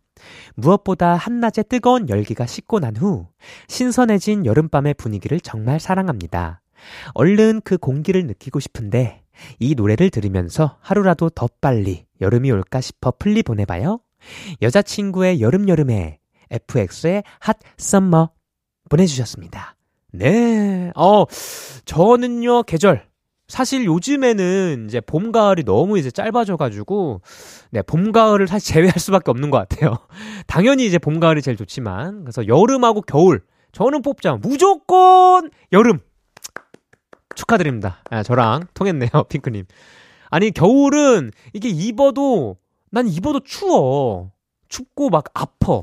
무엇보다 0.55 1.15
한낮의 1.15 1.65
뜨거운 1.69 2.09
열기가 2.09 2.47
식고 2.47 2.81
난 2.81 2.97
후, 2.97 3.27
신선해진 3.69 4.47
여름밤의 4.47 4.95
분위기를 4.95 5.41
정말 5.41 5.81
사랑합니다. 5.81 6.61
얼른 7.15 7.63
그 7.65 7.79
공기를 7.79 8.27
느끼고 8.27 8.61
싶은데 8.61 9.24
이 9.59 9.75
노래를 9.75 10.11
들으면서 10.11 10.77
하루라도 10.81 11.31
더 11.31 11.49
빨리 11.61 12.07
여름이 12.21 12.51
올까 12.51 12.81
싶어 12.81 13.13
플리 13.19 13.43
보내봐요. 13.43 14.01
여자친구의 14.63 15.41
여름여름에 15.41 16.19
FX의 16.51 17.25
핫 17.41 17.59
썸머 17.77 18.31
보내주셨습니다. 18.89 19.77
네, 20.13 20.93
어, 20.95 21.25
저는요, 21.85 22.63
계절. 22.63 23.07
사실 23.49 23.85
요즘에는 23.85 24.87
이제 24.89 25.01
봄, 25.01 25.33
가을이 25.33 25.65
너무 25.65 25.99
이제 25.99 26.11
짧아져가지고, 26.11 27.21
네, 27.71 27.83
봄, 27.83 28.13
가을을 28.13 28.47
사실 28.47 28.75
제외할 28.75 28.99
수밖에 28.99 29.31
없는 29.31 29.51
것 29.51 29.59
같아요. 29.59 29.99
당연히 30.47 30.87
이제 30.87 30.99
봄, 30.99 31.21
가을이 31.21 31.43
제일 31.43 31.57
좋지만, 31.57 32.25
그래서 32.25 32.47
여름하고 32.47 33.03
겨울, 33.03 33.43
저는 33.73 34.03
뽑자. 34.03 34.39
무조건 34.41 35.51
여름! 35.73 36.01
축하드립니다. 37.35 37.99
아, 38.11 38.23
저랑 38.23 38.67
통했네요, 38.75 39.11
핑크님. 39.29 39.65
아니, 40.31 40.51
겨울은 40.51 41.31
이게 41.53 41.69
입어도, 41.69 42.57
난 42.91 43.09
입어도 43.09 43.41
추워. 43.41 44.33
춥고 44.69 45.11
막 45.11 45.25
아파. 45.35 45.83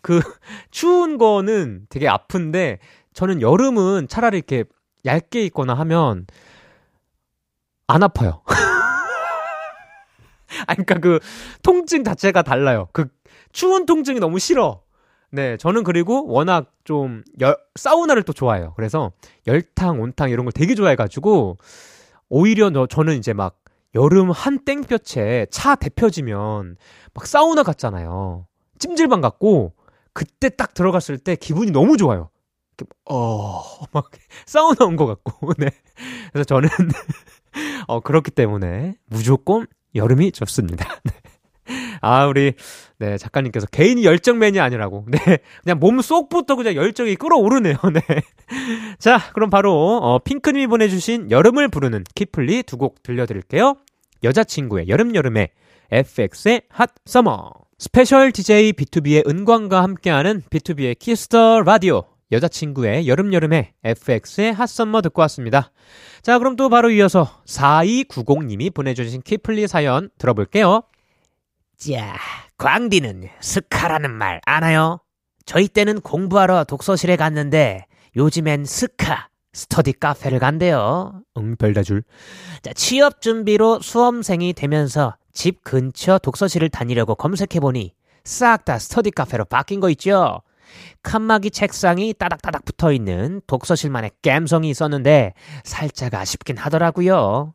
그, 0.00 0.20
추운 0.70 1.18
거는 1.18 1.86
되게 1.88 2.08
아픈데, 2.08 2.78
저는 3.12 3.40
여름은 3.40 4.08
차라리 4.08 4.38
이렇게 4.38 4.64
얇게 5.04 5.44
입거나 5.44 5.74
하면, 5.74 6.26
안 7.86 8.02
아파요. 8.02 8.42
아, 10.66 10.74
그니까 10.74 10.98
그, 10.98 11.18
통증 11.62 12.04
자체가 12.04 12.42
달라요. 12.42 12.88
그, 12.92 13.08
추운 13.52 13.86
통증이 13.86 14.20
너무 14.20 14.38
싫어. 14.38 14.82
네, 15.32 15.56
저는 15.56 15.82
그리고 15.82 16.26
워낙 16.26 16.70
좀 16.84 17.22
열, 17.40 17.56
사우나를 17.76 18.22
또 18.22 18.32
좋아해요. 18.34 18.74
그래서 18.76 19.12
열탕, 19.46 20.00
온탕 20.00 20.30
이런 20.30 20.44
걸 20.44 20.52
되게 20.52 20.74
좋아해가지고 20.74 21.56
오히려 22.28 22.70
너, 22.70 22.86
저는 22.86 23.16
이제 23.18 23.32
막 23.32 23.58
여름 23.94 24.30
한 24.30 24.58
땡볕에 24.64 25.46
차 25.50 25.74
데펴지면 25.76 26.76
막 27.14 27.26
사우나 27.26 27.62
같잖아요. 27.62 28.46
찜질방 28.78 29.20
같고 29.22 29.72
그때 30.12 30.50
딱 30.50 30.74
들어갔을 30.74 31.18
때 31.18 31.36
기분이 31.36 31.70
너무 31.70 31.96
좋아요. 31.96 32.30
어, 33.10 33.62
막 33.92 34.10
사우나 34.46 34.84
온 34.86 34.96
것 34.96 35.06
같고, 35.06 35.52
네. 35.58 35.68
그래서 36.32 36.44
저는 36.44 36.68
어, 37.88 38.00
그렇기 38.00 38.30
때문에 38.32 38.96
무조건 39.06 39.66
여름이 39.94 40.32
좋습니다. 40.32 40.86
네. 41.04 41.12
아, 42.02 42.26
우리, 42.26 42.52
네, 42.98 43.16
작가님께서 43.16 43.66
개인이 43.68 44.04
열정맨이 44.04 44.60
아니라고. 44.60 45.06
네. 45.10 45.38
그냥 45.62 45.78
몸 45.78 46.00
속부터 46.02 46.56
그냥 46.56 46.74
열정이 46.74 47.16
끌어오르네요. 47.16 47.76
네. 47.94 48.00
자, 48.98 49.18
그럼 49.32 49.48
바로, 49.48 49.72
어, 50.02 50.18
핑크님이 50.18 50.66
보내주신 50.66 51.30
여름을 51.30 51.68
부르는 51.68 52.04
키플리 52.14 52.64
두 52.64 52.76
곡 52.76 53.02
들려드릴게요. 53.02 53.76
여자친구의 54.24 54.88
여름여름에 54.88 55.48
FX의 55.90 56.62
핫 56.68 56.90
서머. 57.04 57.50
special 57.78 58.32
DJ 58.32 58.72
BTOB의 58.72 59.28
은광과 59.28 59.82
함께하는 59.82 60.42
B2B의 60.50 60.98
키스터 60.98 61.62
라디오. 61.62 62.04
여자친구의 62.32 63.06
여름여름에 63.08 63.74
FX의 63.84 64.54
핫썸머 64.54 65.02
듣고 65.02 65.20
왔습니다. 65.22 65.70
자, 66.22 66.38
그럼 66.38 66.56
또 66.56 66.68
바로 66.70 66.90
이어서 66.90 67.42
4290님이 67.46 68.72
보내주신 68.72 69.20
키플리 69.22 69.68
사연 69.68 70.08
들어볼게요. 70.18 70.82
자, 71.82 72.14
광디는 72.58 73.28
스카라는 73.40 74.12
말 74.12 74.40
아나요? 74.46 75.00
저희 75.44 75.66
때는 75.66 76.00
공부하러 76.00 76.62
독서실에 76.62 77.16
갔는데 77.16 77.86
요즘엔 78.14 78.66
스카 78.66 79.28
스터디 79.52 79.94
카페를 79.94 80.38
간대요. 80.38 81.22
응, 81.38 81.56
별다줄. 81.56 82.04
자, 82.62 82.72
취업 82.74 83.20
준비로 83.20 83.80
수험생이 83.80 84.52
되면서 84.52 85.16
집 85.32 85.64
근처 85.64 86.18
독서실을 86.18 86.68
다니려고 86.68 87.16
검색해보니 87.16 87.94
싹 88.22 88.64
다 88.64 88.78
스터디 88.78 89.10
카페로 89.10 89.46
바뀐 89.46 89.80
거 89.80 89.90
있죠? 89.90 90.40
칸막이 91.02 91.50
책상이 91.50 92.14
따닥따닥 92.14 92.64
붙어 92.64 92.92
있는 92.92 93.40
독서실만의 93.48 94.12
감성이 94.22 94.70
있었는데 94.70 95.34
살짝 95.64 96.14
아쉽긴 96.14 96.58
하더라고요. 96.58 97.54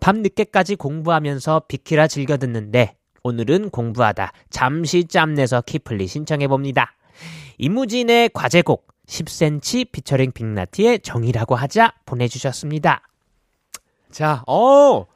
밤 0.00 0.22
늦게까지 0.22 0.76
공부하면서 0.76 1.64
비키라 1.68 2.06
즐겨 2.08 2.38
듣는데 2.38 2.96
오늘은 3.26 3.70
공부하다 3.70 4.30
잠시 4.50 5.04
짬내서 5.04 5.62
키플리 5.62 6.06
신청해 6.06 6.46
봅니다. 6.46 6.92
이무진의 7.58 8.30
과제곡 8.32 8.86
10cm 9.08 9.90
피처링 9.90 10.30
빅나티의 10.30 11.00
정이라고 11.00 11.56
하자 11.56 11.92
보내주셨습니다. 12.06 13.02
자, 14.12 14.44
어, 14.46 15.06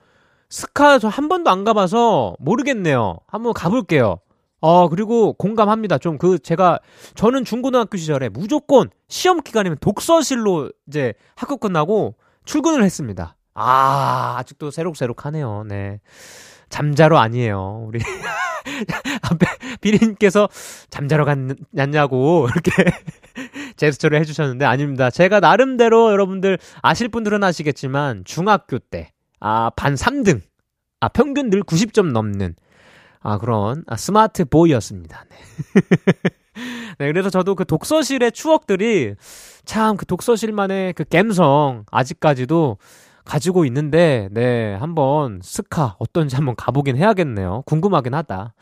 스카 0.49 0.99
저 0.99 1.09
한 1.09 1.29
번도 1.29 1.51
안 1.51 1.63
가봐서 1.63 2.35
모르겠네요. 2.41 3.19
한번 3.29 3.53
가볼게요. 3.53 4.19
어, 4.61 4.89
그리고 4.89 5.33
공감합니다. 5.35 5.99
좀 5.99 6.19
그, 6.19 6.41
제가, 6.41 6.81
저는 7.15 7.45
중고등학교 7.45 7.97
시절에 7.97 8.29
무조건 8.29 8.91
시험 9.09 9.41
기간이면 9.41 9.79
독서실로 9.81 10.73
이제 10.89 11.15
학교 11.37 11.57
끝나고 11.57 12.17
출근을 12.45 12.83
했습니다. 12.83 13.37
아, 13.55 14.35
아직도 14.39 14.73
새록새록하네요. 14.73 15.65
네. 15.69 16.01
잠자러 16.71 17.19
아니에요. 17.19 17.85
우리. 17.87 18.01
앞에 19.23 19.47
비리님께서 19.81 20.49
잠자러 20.89 21.25
갔냐고 21.25 22.49
이렇게 22.51 22.91
제스처를 23.77 24.19
해주셨는데 24.21 24.65
아닙니다. 24.65 25.11
제가 25.11 25.41
나름대로 25.41 26.11
여러분들 26.13 26.59
아실 26.83 27.09
분들은 27.09 27.43
아시겠지만 27.45 28.25
중학교 28.25 28.79
때 28.79 29.13
아, 29.41 29.71
반 29.77 29.95
3등. 29.95 30.41
아, 31.01 31.09
평균 31.09 31.51
늘 31.51 31.63
90점 31.63 32.13
넘는 32.13 32.55
아, 33.23 33.39
그런 33.39 33.85
아, 33.87 33.97
스마트 33.97 34.45
보이였습니다. 34.45 35.25
네. 35.31 35.37
네, 36.99 37.07
그래서 37.07 37.31
저도 37.31 37.55
그 37.55 37.65
독서실의 37.65 38.33
추억들이 38.33 39.15
참 39.65 39.97
그 39.97 40.05
독서실만의 40.05 40.93
그 40.93 41.05
갬성 41.05 41.85
아직까지도 41.91 42.77
가지고 43.31 43.65
있는데, 43.67 44.29
네, 44.33 44.75
한번 44.75 45.41
스카 45.43 45.95
어떤지 46.01 46.35
한번 46.35 46.57
가보긴 46.57 46.97
해야겠네요. 46.97 47.63
궁금하긴 47.67 48.13
하다. 48.15 48.55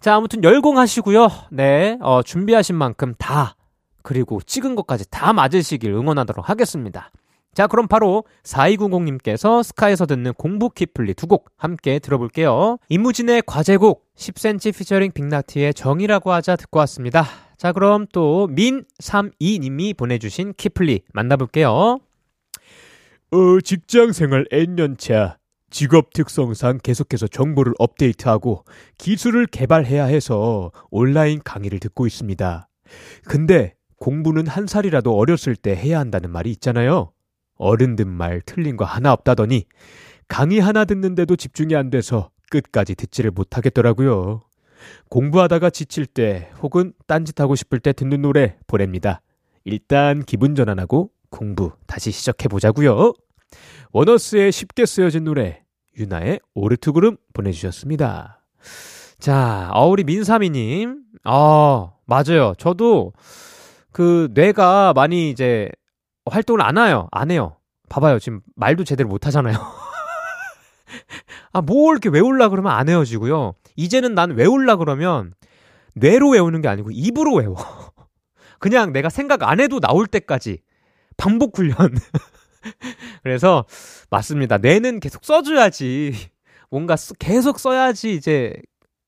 자, 0.00 0.14
아무튼 0.16 0.44
열공하시고요. 0.44 1.28
네, 1.50 1.96
어, 2.02 2.22
준비하신 2.22 2.76
만큼 2.76 3.14
다, 3.18 3.56
그리고 4.02 4.40
찍은 4.42 4.74
것까지 4.74 5.08
다 5.10 5.32
맞으시길 5.32 5.90
응원하도록 5.92 6.48
하겠습니다. 6.48 7.10
자, 7.54 7.66
그럼 7.66 7.86
바로 7.86 8.24
4290님께서 8.44 9.62
스카에서 9.62 10.06
듣는 10.06 10.32
공부 10.34 10.68
키플리 10.70 11.14
두 11.14 11.26
곡 11.26 11.50
함께 11.56 11.98
들어볼게요. 11.98 12.78
이무진의 12.88 13.42
과제곡 13.46 14.04
10cm 14.16 14.76
피처링 14.76 15.12
빅나티의 15.12 15.74
정이라고 15.74 16.32
하자 16.32 16.56
듣고 16.56 16.78
왔습니다. 16.80 17.24
자, 17.56 17.72
그럼 17.72 18.06
또 18.12 18.48
민32님이 18.50 19.96
보내주신 19.96 20.54
키플리 20.56 21.02
만나볼게요. 21.12 21.98
어, 23.34 23.60
직장 23.62 24.12
생활 24.12 24.44
N년 24.50 24.98
차. 24.98 25.38
직업 25.70 26.12
특성상 26.12 26.80
계속해서 26.82 27.26
정보를 27.28 27.72
업데이트하고 27.78 28.66
기술을 28.98 29.46
개발해야 29.46 30.04
해서 30.04 30.70
온라인 30.90 31.40
강의를 31.42 31.78
듣고 31.78 32.06
있습니다. 32.06 32.68
근데 33.24 33.74
공부는 33.96 34.46
한 34.46 34.66
살이라도 34.66 35.16
어렸을 35.16 35.56
때 35.56 35.74
해야 35.74 35.98
한다는 35.98 36.28
말이 36.28 36.50
있잖아요. 36.50 37.12
어른들 37.56 38.04
말 38.04 38.42
틀린 38.44 38.76
거 38.76 38.84
하나 38.84 39.14
없다더니 39.14 39.64
강의 40.28 40.60
하나 40.60 40.84
듣는데도 40.84 41.34
집중이 41.36 41.74
안 41.74 41.88
돼서 41.88 42.28
끝까지 42.50 42.94
듣지를 42.94 43.30
못하겠더라고요. 43.30 44.42
공부하다가 45.08 45.70
지칠 45.70 46.04
때 46.04 46.50
혹은 46.60 46.92
딴짓하고 47.06 47.54
싶을 47.54 47.80
때 47.80 47.94
듣는 47.94 48.20
노래 48.20 48.58
보냅니다. 48.66 49.22
일단 49.64 50.22
기분 50.22 50.54
전환하고 50.54 51.11
공부 51.32 51.72
다시 51.88 52.12
시작해 52.12 52.46
보자고요. 52.46 53.14
원어스의 53.90 54.52
쉽게 54.52 54.86
쓰여진 54.86 55.24
노래 55.24 55.64
유나의 55.98 56.38
오르투그름 56.54 57.16
보내주셨습니다. 57.34 58.44
자, 59.18 59.70
어, 59.72 59.88
우리 59.88 60.04
민사미님, 60.04 61.02
아 61.24 61.90
맞아요. 62.06 62.54
저도 62.58 63.12
그 63.90 64.28
뇌가 64.32 64.92
많이 64.94 65.30
이제 65.30 65.68
활동을 66.30 66.62
안 66.62 66.78
해요. 66.78 67.08
안 67.10 67.30
해요. 67.30 67.56
봐봐요. 67.88 68.18
지금 68.18 68.40
말도 68.56 68.84
제대로 68.84 69.08
못 69.08 69.26
하잖아요. 69.26 69.56
아, 71.52 71.60
뭘 71.60 71.94
이렇게 71.94 72.08
외울라 72.08 72.48
그러면 72.48 72.72
안 72.72 72.88
외워지고요. 72.88 73.54
이제는 73.76 74.14
난 74.14 74.30
외울라 74.32 74.76
그러면 74.76 75.34
뇌로 75.94 76.30
외우는 76.30 76.62
게 76.62 76.68
아니고 76.68 76.90
입으로 76.92 77.34
외워. 77.34 77.56
그냥 78.58 78.92
내가 78.92 79.08
생각 79.08 79.42
안 79.42 79.60
해도 79.60 79.80
나올 79.80 80.06
때까지 80.06 80.60
반복 81.16 81.58
훈련. 81.58 81.76
그래서 83.22 83.64
맞습니다. 84.10 84.58
뇌는 84.58 85.00
계속 85.00 85.24
써줘야지. 85.24 86.12
뭔가 86.70 86.96
쓰, 86.96 87.14
계속 87.14 87.58
써야지 87.58 88.14
이제 88.14 88.54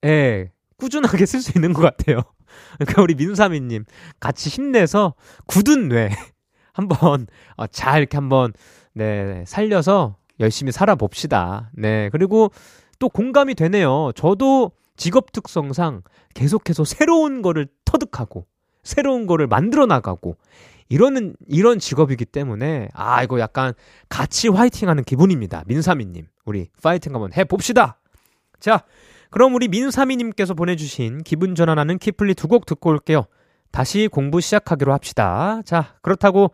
예 0.04 0.50
꾸준하게 0.76 1.26
쓸 1.26 1.40
수 1.40 1.52
있는 1.56 1.72
것 1.72 1.82
같아요. 1.82 2.20
그러니까 2.78 3.02
우리 3.02 3.14
민사미님 3.14 3.84
같이 4.20 4.50
힘내서 4.50 5.14
굳은 5.46 5.88
뇌 5.88 6.10
한번 6.72 7.26
어, 7.56 7.66
잘 7.66 8.00
이렇게 8.00 8.16
한번 8.16 8.52
네 8.92 9.44
살려서 9.46 10.16
열심히 10.40 10.72
살아봅시다. 10.72 11.70
네 11.74 12.10
그리고 12.10 12.50
또 12.98 13.08
공감이 13.08 13.54
되네요. 13.54 14.12
저도 14.14 14.72
직업 14.96 15.32
특성상 15.32 16.02
계속해서 16.34 16.84
새로운 16.84 17.42
거를 17.42 17.66
터득하고 17.84 18.46
새로운 18.82 19.26
거를 19.26 19.46
만들어 19.46 19.86
나가고 19.86 20.36
이러는 20.88 21.34
이런 21.48 21.78
직업이기 21.78 22.24
때문에 22.26 22.88
아 22.94 23.22
이거 23.22 23.40
약간 23.40 23.72
같이 24.08 24.48
화이팅하는 24.48 25.04
기분입니다. 25.04 25.64
민사미님 25.66 26.26
우리 26.44 26.68
파이팅 26.82 27.14
한번 27.14 27.32
해봅시다. 27.32 27.98
자 28.60 28.84
그럼 29.30 29.54
우리 29.54 29.68
민사미님께서 29.68 30.54
보내주신 30.54 31.22
기분 31.24 31.54
전환하는 31.54 31.98
키플리 31.98 32.34
두 32.34 32.48
곡 32.48 32.66
듣고 32.66 32.90
올게요. 32.90 33.24
다시 33.72 34.08
공부 34.10 34.40
시작하기로 34.40 34.92
합시다. 34.92 35.62
자 35.64 35.94
그렇다고 36.02 36.52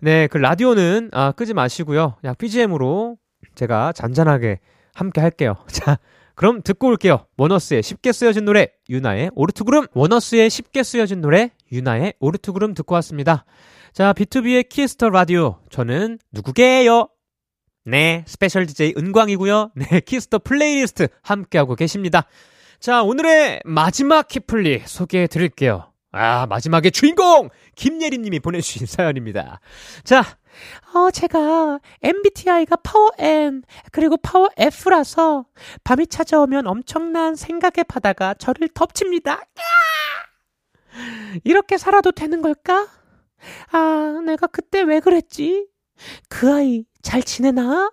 네 0.00 0.28
그 0.28 0.36
라디오는 0.38 1.10
아, 1.12 1.32
끄지 1.32 1.54
마시고요. 1.54 2.16
그냥 2.20 2.34
BGM으로 2.38 3.16
제가 3.54 3.92
잔잔하게 3.92 4.60
함께 4.94 5.20
할게요. 5.20 5.54
자 5.68 5.98
그럼 6.38 6.62
듣고 6.62 6.86
올게요. 6.86 7.26
원어스의 7.36 7.82
쉽게 7.82 8.12
쓰여진 8.12 8.44
노래 8.44 8.68
윤하의 8.88 9.32
오르트구름 9.34 9.88
원어스의 9.92 10.50
쉽게 10.50 10.84
쓰여진 10.84 11.20
노래 11.20 11.50
윤하의 11.72 12.14
오르트구름 12.20 12.74
듣고 12.74 12.94
왔습니다. 12.94 13.44
자 13.92 14.12
B2B의 14.12 14.68
키스터 14.68 15.10
라디오 15.10 15.58
저는 15.68 16.20
누구게요? 16.30 17.08
네 17.86 18.22
스페셜 18.28 18.66
DJ 18.66 18.94
은광이고요. 18.96 19.72
네 19.74 19.98
Kiss 19.98 20.21
the 20.21 20.38
Playlist 20.38 21.08
함께하고 21.22 21.74
계십니다. 21.74 22.22
자 22.78 23.02
오늘의 23.02 23.62
마지막 23.64 24.28
키플리 24.28 24.82
소개해 24.86 25.26
드릴게요. 25.26 25.92
아 26.12 26.46
마지막의 26.46 26.92
주인공 26.92 27.48
김예림님이 27.74 28.38
보내주신 28.38 28.86
사연입니다. 28.86 29.58
자 30.04 30.22
어, 30.94 31.10
제가 31.10 31.80
MBTI가 32.02 32.76
파워 32.76 33.10
N, 33.18 33.62
그리고 33.92 34.16
파워 34.16 34.48
F라서 34.56 35.46
밤이 35.84 36.06
찾아오면 36.06 36.66
엄청난 36.66 37.34
생각의 37.34 37.84
바다가 37.84 38.34
저를 38.34 38.68
덮칩니다. 38.68 39.42
이렇게 41.44 41.78
살아도 41.78 42.12
되는 42.12 42.42
걸까? 42.42 42.88
아, 43.70 44.20
내가 44.24 44.46
그때 44.46 44.82
왜 44.82 45.00
그랬지? 45.00 45.68
그 46.28 46.52
아이 46.52 46.84
잘 47.02 47.22
지내나? 47.22 47.92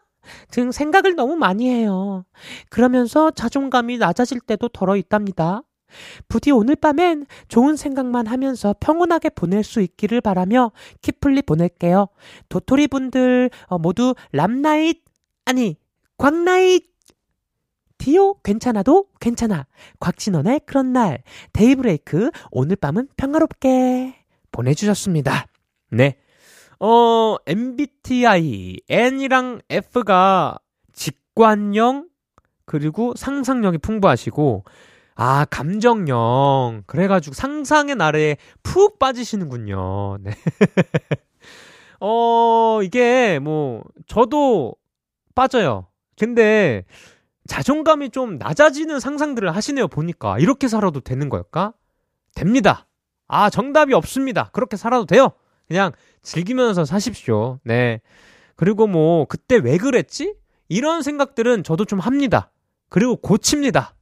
등 0.50 0.72
생각을 0.72 1.16
너무 1.16 1.36
많이 1.36 1.70
해요. 1.70 2.26
그러면서 2.70 3.32
자존감이 3.32 3.98
낮아질 3.98 4.40
때도 4.40 4.70
덜어 4.70 4.96
있답니다. 4.98 5.62
부디 6.28 6.52
오늘 6.52 6.76
밤엔 6.76 7.26
좋은 7.48 7.76
생각만 7.76 8.28
하면서 8.28 8.76
평온하게 8.80 9.30
보낼 9.30 9.64
수 9.64 9.82
있기를 9.82 10.22
바라며 10.22 10.72
키플리 11.02 11.42
보낼게요. 11.44 12.08
도토리 12.50 12.88
분들 12.88 13.50
어, 13.68 13.78
모두 13.78 14.16
람night 14.32 15.04
아니 15.46 15.78
광night 16.18 16.96
디오 17.98 18.36
괜찮아도 18.42 19.08
괜찮아. 19.20 19.66
곽진언의 20.00 20.62
그런 20.66 20.94
날 20.94 21.24
데이브레이크 21.54 22.30
오늘 22.52 22.76
밤은 22.76 23.08
평화롭게 23.18 24.16
보내주셨습니다. 24.52 25.48
네. 25.92 26.18
어, 26.80 27.38
MBTI, 27.46 28.82
N이랑 28.90 29.62
F가 29.70 30.58
직관형, 30.94 32.10
그리고 32.66 33.14
상상력이 33.16 33.78
풍부하시고, 33.78 34.66
아, 35.16 35.46
감정형. 35.46 36.84
그래가지고 36.86 37.34
상상의 37.34 37.96
나래에 37.96 38.38
푹 38.64 39.00
빠지시는군요. 39.00 40.18
네. 40.20 40.32
어, 42.02 42.82
이게 42.84 43.40
뭐, 43.40 43.84
저도 44.08 44.76
빠져요. 45.34 45.88
근데, 46.20 46.84
자존감이 47.48 48.10
좀 48.10 48.38
낮아지는 48.38 49.00
상상들을 49.00 49.56
하시네요, 49.56 49.88
보니까. 49.88 50.38
이렇게 50.40 50.68
살아도 50.68 51.00
되는 51.00 51.30
걸까? 51.30 51.74
됩니다. 52.36 52.86
아, 53.28 53.50
정답이 53.50 53.94
없습니다. 53.94 54.50
그렇게 54.52 54.76
살아도 54.76 55.06
돼요. 55.06 55.30
그냥 55.68 55.94
즐기면서 56.22 56.84
사십시오. 56.84 57.60
네. 57.64 58.02
그리고 58.58 58.88
뭐, 58.88 59.26
그때 59.26 59.56
왜 59.56 59.78
그랬지? 59.78 60.36
이런 60.68 61.02
생각들은 61.02 61.64
저도 61.64 61.86
좀 61.86 62.00
합니다. 62.00 62.52
그리고 62.90 63.16
고칩니다. 63.16 63.96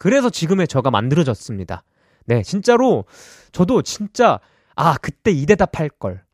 그래서 0.00 0.30
지금의 0.30 0.66
저가 0.66 0.90
만들어졌습니다. 0.90 1.84
네, 2.24 2.42
진짜로 2.42 3.04
저도 3.52 3.82
진짜 3.82 4.40
아, 4.74 4.96
그때 4.96 5.30
이 5.30 5.44
대답 5.44 5.78
할 5.78 5.90
걸. 5.90 6.24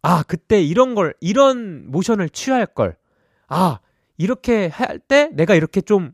아, 0.00 0.22
그때 0.22 0.62
이런 0.62 0.94
걸 0.94 1.12
이런 1.20 1.90
모션을 1.90 2.30
취할 2.30 2.66
걸. 2.66 2.96
아, 3.48 3.80
이렇게 4.16 4.68
할 4.68 5.00
때 5.00 5.28
내가 5.32 5.56
이렇게 5.56 5.80
좀 5.80 6.12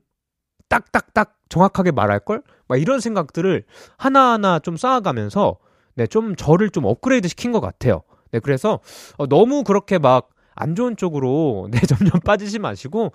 딱딱딱 0.68 1.36
정확하게 1.50 1.90
말할 1.90 2.20
걸? 2.20 2.42
막 2.66 2.80
이런 2.80 3.00
생각들을 3.00 3.64
하나하나 3.98 4.58
좀 4.58 4.78
쌓아가면서 4.78 5.58
네, 5.94 6.06
좀 6.06 6.34
저를 6.34 6.70
좀 6.70 6.86
업그레이드 6.86 7.28
시킨 7.28 7.52
것 7.52 7.60
같아요. 7.60 8.02
네, 8.30 8.40
그래서 8.40 8.80
어, 9.18 9.26
너무 9.26 9.64
그렇게 9.64 9.98
막 9.98 10.30
안 10.54 10.74
좋은 10.74 10.96
쪽으로 10.96 11.68
네, 11.72 11.80
점점 11.80 12.20
빠지지 12.20 12.58
마시고 12.58 13.12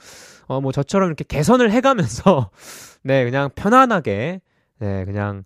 어, 0.47 0.61
뭐 0.61 0.71
저처럼 0.71 1.09
이렇게 1.09 1.23
개선을 1.23 1.71
해가면서 1.71 2.49
네, 3.03 3.23
그냥 3.23 3.49
편안하게 3.55 4.41
네, 4.79 5.05
그냥 5.05 5.43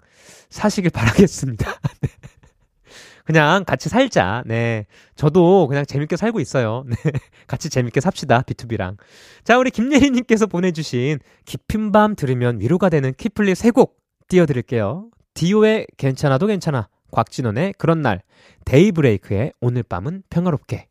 사시길 0.50 0.92
바라겠습니다. 0.92 1.72
네. 2.02 2.10
그냥 3.24 3.64
같이 3.64 3.88
살자. 3.88 4.44
네. 4.46 4.86
저도 5.16 5.68
그냥 5.68 5.86
재밌게 5.86 6.18
살고 6.18 6.40
있어요. 6.40 6.84
네. 6.88 6.96
같이 7.48 7.70
재밌게 7.70 8.02
삽시다. 8.02 8.42
B2B랑. 8.42 8.98
자, 9.44 9.58
우리 9.58 9.72
김예리님께서 9.72 10.48
보내주신 10.48 11.20
깊은 11.46 11.92
밤 11.92 12.16
들으면 12.16 12.60
위로가 12.60 12.90
되는 12.90 13.14
키플리 13.14 13.56
세곡 13.56 13.98
띄워드릴게요. 14.28 15.10
디오의 15.34 15.88
괜찮아도 15.98 16.48
괜찮아. 16.48 16.90
곽진원의 17.12 17.76
그런 17.78 18.02
날. 18.02 18.22
데이브레이크의 18.66 19.54
오늘 19.62 19.84
밤은 19.84 20.24
평화롭게. 20.30 20.91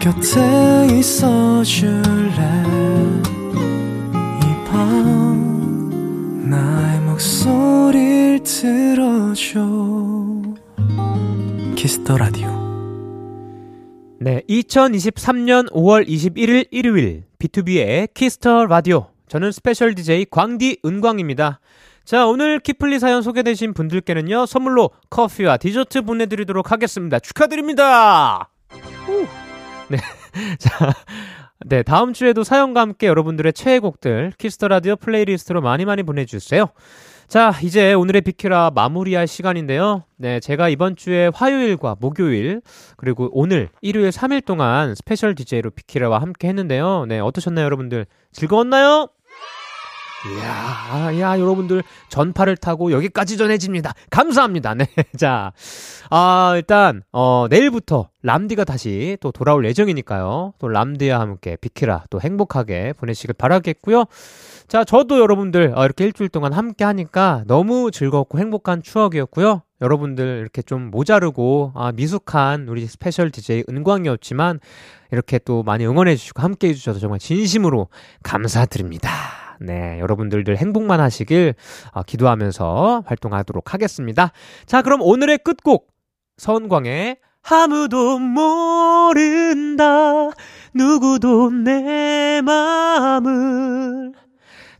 곁에 0.00 0.86
있어 0.98 1.62
줄래 1.64 2.62
이 4.42 4.64
밤 4.70 6.48
나의 6.50 7.00
목소리를 7.00 8.40
들어줘 8.44 9.60
Kiss 11.76 11.99
the 11.99 12.16
Radio 12.16 12.48
네, 14.20 14.42
2023년 14.48 15.70
5월 15.72 16.06
21일 16.08 16.66
일요일 16.72 17.24
B2B의 17.38 18.12
키스터 18.14 18.66
라디오. 18.66 19.06
저는 19.28 19.52
스페셜 19.52 19.94
DJ 19.94 20.26
광디 20.28 20.78
은광입니다. 20.84 21.60
자, 22.04 22.26
오늘 22.26 22.58
키플리 22.58 22.98
사연 22.98 23.22
소개되신 23.22 23.74
분들께는요, 23.74 24.46
선물로 24.46 24.90
커피와 25.08 25.56
디저트 25.58 26.02
보내드리도록 26.02 26.72
하겠습니다. 26.72 27.20
축하드립니다! 27.20 28.50
후. 29.06 29.24
네. 29.90 29.98
자, 30.58 30.92
네, 31.66 31.82
다음 31.82 32.12
주에도 32.12 32.44
사연과 32.44 32.80
함께 32.80 33.06
여러분들의 33.06 33.52
최애 33.52 33.78
곡들 33.78 34.32
Kiss 34.38 34.55
the 34.55 34.68
Radio 34.68 34.96
playlist로 34.96 35.60
많이 35.60 35.84
많이 35.84 36.02
보내주세요. 36.02 36.66
자, 37.26 37.52
이제 37.62 37.92
오늘의 37.92 38.22
비키라 38.22 38.70
마무리할 38.74 39.26
시간인데요. 39.26 40.04
네, 40.16 40.40
제가 40.40 40.68
이번 40.68 40.96
주에 40.96 41.30
화요일과 41.34 41.96
목요일, 42.00 42.62
그리고 42.96 43.28
오늘 43.32 43.68
일요일 43.82 44.10
3일 44.10 44.44
동안 44.44 44.94
스페셜 44.94 45.34
DJ로 45.34 45.70
비키라와 45.70 46.20
함께 46.20 46.48
했는데요. 46.48 47.04
네, 47.06 47.20
어떠셨나요, 47.20 47.64
여러분들? 47.66 48.06
즐거웠나요? 48.32 49.08
이야, 50.26 51.20
야, 51.20 51.38
여러분들 51.38 51.84
전파를 52.08 52.56
타고 52.56 52.90
여기까지 52.90 53.36
전해집니다. 53.36 53.94
감사합니다. 54.10 54.74
네. 54.74 54.86
자, 55.16 55.52
아, 56.10 56.54
일단, 56.56 57.02
어, 57.12 57.46
내일부터 57.48 58.08
람디가 58.22 58.64
다시 58.64 59.16
또 59.20 59.30
돌아올 59.30 59.64
예정이니까요. 59.64 60.54
또 60.58 60.68
람디와 60.68 61.20
함께 61.20 61.56
비키라 61.56 62.04
또 62.10 62.20
행복하게 62.20 62.94
보내시길 62.94 63.34
바라겠고요. 63.34 64.06
자, 64.66 64.82
저도 64.84 65.20
여러분들 65.20 65.72
어, 65.76 65.84
이렇게 65.84 66.04
일주일 66.04 66.28
동안 66.30 66.52
함께 66.52 66.84
하니까 66.84 67.44
너무 67.46 67.92
즐겁고 67.92 68.38
행복한 68.38 68.82
추억이었고요. 68.82 69.62
여러분들 69.80 70.38
이렇게 70.40 70.62
좀 70.62 70.90
모자르고 70.90 71.72
아, 71.76 71.92
미숙한 71.92 72.68
우리 72.68 72.86
스페셜 72.86 73.30
DJ 73.30 73.64
은광이었지만 73.68 74.58
이렇게 75.12 75.38
또 75.38 75.62
많이 75.62 75.86
응원해 75.86 76.16
주시고 76.16 76.42
함께 76.42 76.68
해 76.68 76.74
주셔서 76.74 76.98
정말 76.98 77.20
진심으로 77.20 77.86
감사드립니다. 78.24 79.37
네, 79.60 79.98
여러분들들 80.00 80.56
행복만 80.56 81.00
하시길 81.00 81.54
어, 81.92 82.02
기도하면서 82.02 83.04
활동하도록 83.06 83.74
하겠습니다. 83.74 84.32
자, 84.66 84.82
그럼 84.82 85.00
오늘의 85.02 85.38
끝곡 85.38 85.88
서은광의 86.36 87.18
아무도 87.50 88.18
모른다 88.18 89.92
누구도 90.74 91.50
내 91.50 92.40
마음을 92.42 94.12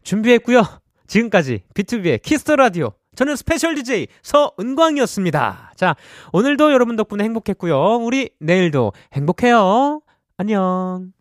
준비했고요. 0.03 0.63
지금까지 1.07 1.63
B2B의 1.75 2.23
키스터 2.23 2.57
라디오 2.57 2.93
저는 3.17 3.35
스페셜 3.35 3.75
DJ 3.75 4.07
서은광이었습니다. 4.23 5.73
자, 5.75 5.97
오늘도 6.33 6.73
여러분 6.73 6.95
덕분에 6.95 7.25
행복했고요. 7.25 7.97
우리 7.97 8.31
내일도 8.39 8.93
행복해요. 9.13 10.03
안녕. 10.37 11.18